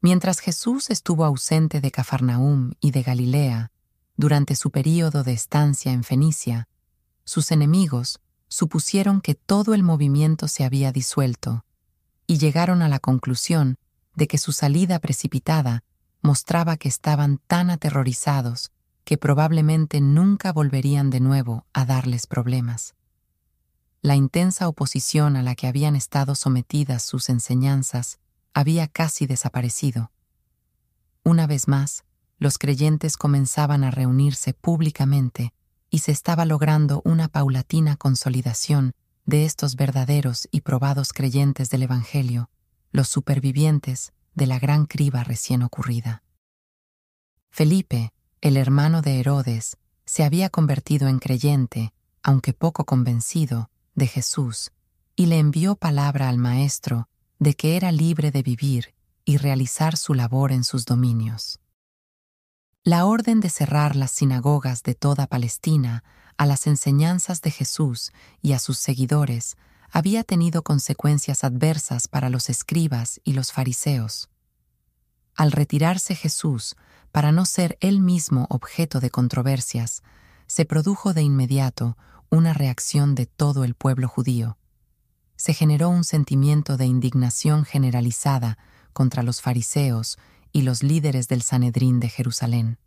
Mientras 0.00 0.38
Jesús 0.38 0.90
estuvo 0.90 1.24
ausente 1.24 1.80
de 1.80 1.90
Cafarnaum 1.90 2.72
y 2.80 2.92
de 2.92 3.02
Galilea, 3.02 3.72
durante 4.16 4.54
su 4.54 4.70
período 4.70 5.24
de 5.24 5.32
estancia 5.32 5.92
en 5.92 6.04
Fenicia, 6.04 6.68
sus 7.24 7.50
enemigos 7.50 8.20
supusieron 8.50 9.22
que 9.22 9.34
todo 9.34 9.72
el 9.72 9.82
movimiento 9.82 10.48
se 10.48 10.64
había 10.64 10.92
disuelto 10.92 11.64
y 12.26 12.38
llegaron 12.38 12.82
a 12.82 12.88
la 12.88 12.98
conclusión 12.98 13.78
de 14.14 14.26
que 14.26 14.38
su 14.38 14.52
salida 14.52 14.98
precipitada 14.98 15.84
mostraba 16.20 16.76
que 16.76 16.88
estaban 16.88 17.38
tan 17.46 17.70
aterrorizados 17.70 18.72
que 19.04 19.16
probablemente 19.16 20.00
nunca 20.00 20.52
volverían 20.52 21.10
de 21.10 21.20
nuevo 21.20 21.64
a 21.72 21.84
darles 21.84 22.26
problemas. 22.26 22.94
La 24.02 24.16
intensa 24.16 24.68
oposición 24.68 25.36
a 25.36 25.42
la 25.42 25.54
que 25.54 25.66
habían 25.66 25.94
estado 25.94 26.34
sometidas 26.34 27.02
sus 27.02 27.28
enseñanzas 27.28 28.18
había 28.52 28.88
casi 28.88 29.26
desaparecido. 29.26 30.10
Una 31.22 31.46
vez 31.46 31.68
más, 31.68 32.04
los 32.38 32.58
creyentes 32.58 33.16
comenzaban 33.16 33.84
a 33.84 33.90
reunirse 33.90 34.54
públicamente 34.54 35.52
y 35.90 35.98
se 35.98 36.12
estaba 36.12 36.44
logrando 36.44 37.02
una 37.04 37.28
paulatina 37.28 37.96
consolidación 37.96 38.92
de 39.26 39.44
estos 39.44 39.76
verdaderos 39.76 40.48
y 40.50 40.62
probados 40.62 41.12
creyentes 41.12 41.68
del 41.70 41.82
Evangelio, 41.82 42.48
los 42.92 43.08
supervivientes 43.08 44.12
de 44.34 44.46
la 44.46 44.58
gran 44.58 44.86
criba 44.86 45.24
recién 45.24 45.62
ocurrida. 45.62 46.22
Felipe, 47.50 48.12
el 48.40 48.56
hermano 48.56 49.02
de 49.02 49.20
Herodes, 49.20 49.76
se 50.06 50.24
había 50.24 50.48
convertido 50.48 51.08
en 51.08 51.18
creyente, 51.18 51.92
aunque 52.22 52.52
poco 52.52 52.84
convencido, 52.84 53.70
de 53.94 54.06
Jesús, 54.06 54.72
y 55.16 55.26
le 55.26 55.38
envió 55.38 55.76
palabra 55.76 56.28
al 56.28 56.38
Maestro 56.38 57.08
de 57.38 57.54
que 57.54 57.76
era 57.76 57.92
libre 57.92 58.30
de 58.30 58.42
vivir 58.42 58.94
y 59.24 59.36
realizar 59.36 59.96
su 59.96 60.14
labor 60.14 60.52
en 60.52 60.64
sus 60.64 60.84
dominios. 60.84 61.59
La 62.82 63.04
orden 63.04 63.40
de 63.40 63.50
cerrar 63.50 63.94
las 63.94 64.10
sinagogas 64.10 64.82
de 64.82 64.94
toda 64.94 65.26
Palestina 65.26 66.02
a 66.38 66.46
las 66.46 66.66
enseñanzas 66.66 67.42
de 67.42 67.50
Jesús 67.50 68.10
y 68.40 68.52
a 68.54 68.58
sus 68.58 68.78
seguidores 68.78 69.58
había 69.90 70.24
tenido 70.24 70.62
consecuencias 70.62 71.44
adversas 71.44 72.08
para 72.08 72.30
los 72.30 72.48
escribas 72.48 73.20
y 73.22 73.34
los 73.34 73.52
fariseos. 73.52 74.30
Al 75.36 75.52
retirarse 75.52 76.14
Jesús, 76.14 76.74
para 77.12 77.32
no 77.32 77.44
ser 77.44 77.76
él 77.82 78.00
mismo 78.00 78.46
objeto 78.48 78.98
de 79.00 79.10
controversias, 79.10 80.02
se 80.46 80.64
produjo 80.64 81.12
de 81.12 81.20
inmediato 81.20 81.98
una 82.30 82.54
reacción 82.54 83.14
de 83.14 83.26
todo 83.26 83.64
el 83.64 83.74
pueblo 83.74 84.08
judío. 84.08 84.56
se 85.36 85.54
generó 85.54 85.88
un 85.88 86.04
sentimiento 86.04 86.76
de 86.76 86.84
indignación 86.84 87.64
generalizada 87.64 88.58
contra 88.92 89.22
los 89.22 89.40
fariseos 89.40 90.18
y 90.52 90.62
los 90.62 90.82
líderes 90.82 91.28
del 91.28 91.42
Sanedrín 91.42 92.00
de 92.00 92.08
Jerusalén. 92.08 92.78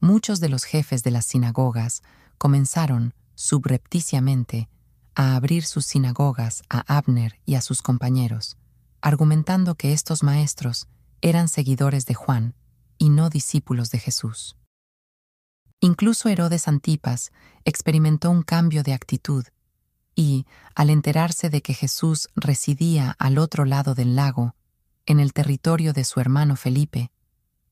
Muchos 0.00 0.40
de 0.40 0.48
los 0.48 0.64
jefes 0.64 1.02
de 1.02 1.10
las 1.10 1.26
sinagogas 1.26 2.02
comenzaron, 2.38 3.14
subrepticiamente, 3.34 4.68
a 5.14 5.36
abrir 5.36 5.64
sus 5.64 5.86
sinagogas 5.86 6.62
a 6.68 6.80
Abner 6.96 7.40
y 7.46 7.54
a 7.54 7.60
sus 7.60 7.82
compañeros, 7.82 8.56
argumentando 9.00 9.76
que 9.76 9.92
estos 9.92 10.22
maestros 10.22 10.88
eran 11.20 11.48
seguidores 11.48 12.06
de 12.06 12.14
Juan 12.14 12.54
y 12.98 13.08
no 13.08 13.30
discípulos 13.30 13.90
de 13.90 13.98
Jesús. 13.98 14.56
Incluso 15.80 16.28
Herodes 16.28 16.68
Antipas 16.68 17.32
experimentó 17.64 18.30
un 18.30 18.42
cambio 18.42 18.82
de 18.82 18.94
actitud 18.94 19.44
y, 20.14 20.46
al 20.74 20.90
enterarse 20.90 21.50
de 21.50 21.62
que 21.62 21.74
Jesús 21.74 22.28
residía 22.34 23.14
al 23.18 23.38
otro 23.38 23.64
lado 23.64 23.94
del 23.94 24.16
lago, 24.16 24.54
en 25.06 25.20
el 25.20 25.32
territorio 25.32 25.92
de 25.92 26.04
su 26.04 26.20
hermano 26.20 26.56
Felipe, 26.56 27.10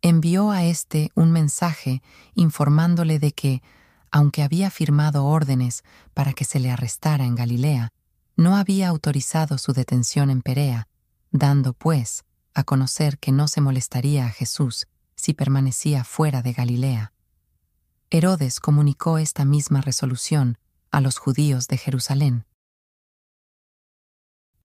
envió 0.03 0.51
a 0.51 0.65
éste 0.65 1.11
un 1.15 1.31
mensaje 1.31 2.03
informándole 2.35 3.19
de 3.19 3.33
que, 3.33 3.63
aunque 4.11 4.43
había 4.43 4.71
firmado 4.71 5.25
órdenes 5.25 5.85
para 6.13 6.33
que 6.33 6.45
se 6.45 6.61
le 6.61 6.71
arrestara 6.71 7.25
en 7.25 7.35
Galilea, 7.35 7.93
no 8.37 8.57
había 8.57 8.89
autorizado 8.89 9.59
su 9.59 9.73
detención 9.73 10.31
en 10.31 10.43
Perea, 10.43 10.89
dando, 11.31 11.73
pues, 11.73 12.25
a 12.55 12.65
conocer 12.65 13.19
que 13.19 13.33
no 13.33 13.49
se 13.49 13.61
molestaría 13.61 14.27
a 14.27 14.31
Jesús 14.31 14.87
si 15.17 15.35
permanecía 15.35 16.05
fuera 16.05 16.43
de 16.43 16.53
Galilea. 16.53 17.13
Herodes 18.11 18.61
comunicó 18.61 19.19
esta 19.19 19.45
misma 19.45 19.81
resolución 19.81 20.59
a 20.91 21.01
los 21.01 21.19
judíos 21.19 21.69
de 21.69 21.79
Jerusalén. 21.79 22.45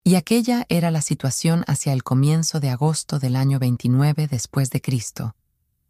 Y 0.07 0.17
aquella 0.17 0.67
era 0.69 0.91
la 0.91 1.01
situación 1.01 1.65
hacia 1.67 1.95
el 1.95 2.05
comienzo 2.05 2.61
de 2.61 2.69
agosto 2.69 3.19
del 3.19 3.37
año 3.37 3.59
29 3.59 4.29
después 4.29 4.69
de 4.69 4.83
Cristo, 4.83 5.35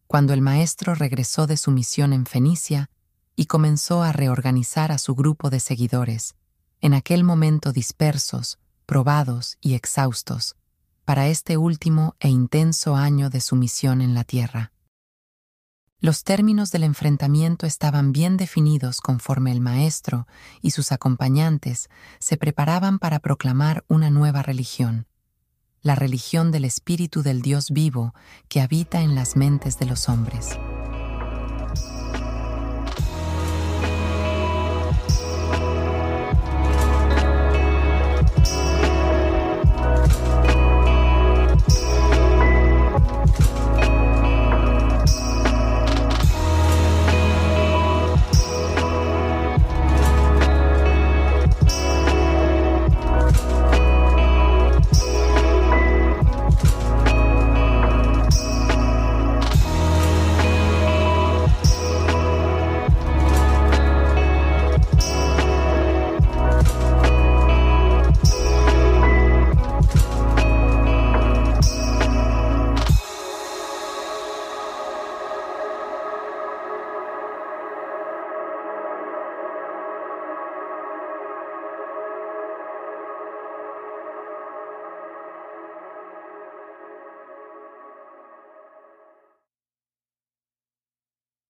cuando 0.07 0.33
el 0.33 0.41
maestro 0.41 0.95
regresó 0.95 1.49
de 1.49 1.57
su 1.57 1.73
misión 1.73 2.13
en 2.13 2.25
Fenicia 2.25 2.91
y 3.35 3.47
comenzó 3.47 4.05
a 4.05 4.13
reorganizar 4.13 4.93
a 4.93 4.99
su 4.99 5.17
grupo 5.17 5.51
de 5.51 5.59
seguidores, 5.59 6.37
en 6.81 6.95
aquel 6.95 7.25
momento 7.25 7.73
dispersos, 7.73 8.61
probados 8.87 9.59
y 9.61 9.75
exhaustos, 9.75 10.55
para 11.05 11.27
este 11.27 11.57
último 11.57 12.15
e 12.21 12.29
intenso 12.29 12.95
año 12.95 13.31
de 13.31 13.41
su 13.41 13.57
misión 13.57 14.01
en 14.01 14.15
la 14.15 14.23
tierra. 14.23 14.71
Los 16.05 16.23
términos 16.23 16.71
del 16.71 16.83
enfrentamiento 16.83 17.65
estaban 17.65 18.13
bien 18.13 18.37
definidos 18.37 19.01
conforme 19.01 19.53
el 19.53 19.63
maestro 19.63 20.27
y 20.61 20.73
sus 20.73 20.93
acompañantes 20.93 21.89
se 22.19 22.37
preparaban 22.37 22.99
para 22.99 23.21
proclamar 23.21 23.87
una 23.89 24.11
nueva 24.11 24.43
religión, 24.43 25.07
la 25.81 25.95
religión 25.95 26.53
del 26.53 26.67
Espíritu 26.67 27.23
del 27.23 27.41
Dios 27.41 27.71
vivo 27.71 28.13
que 28.49 28.61
habita 28.61 29.01
en 29.01 29.15
las 29.15 29.35
mentes 29.35 29.79
de 29.79 29.87
los 29.87 30.11
hombres. 30.11 30.59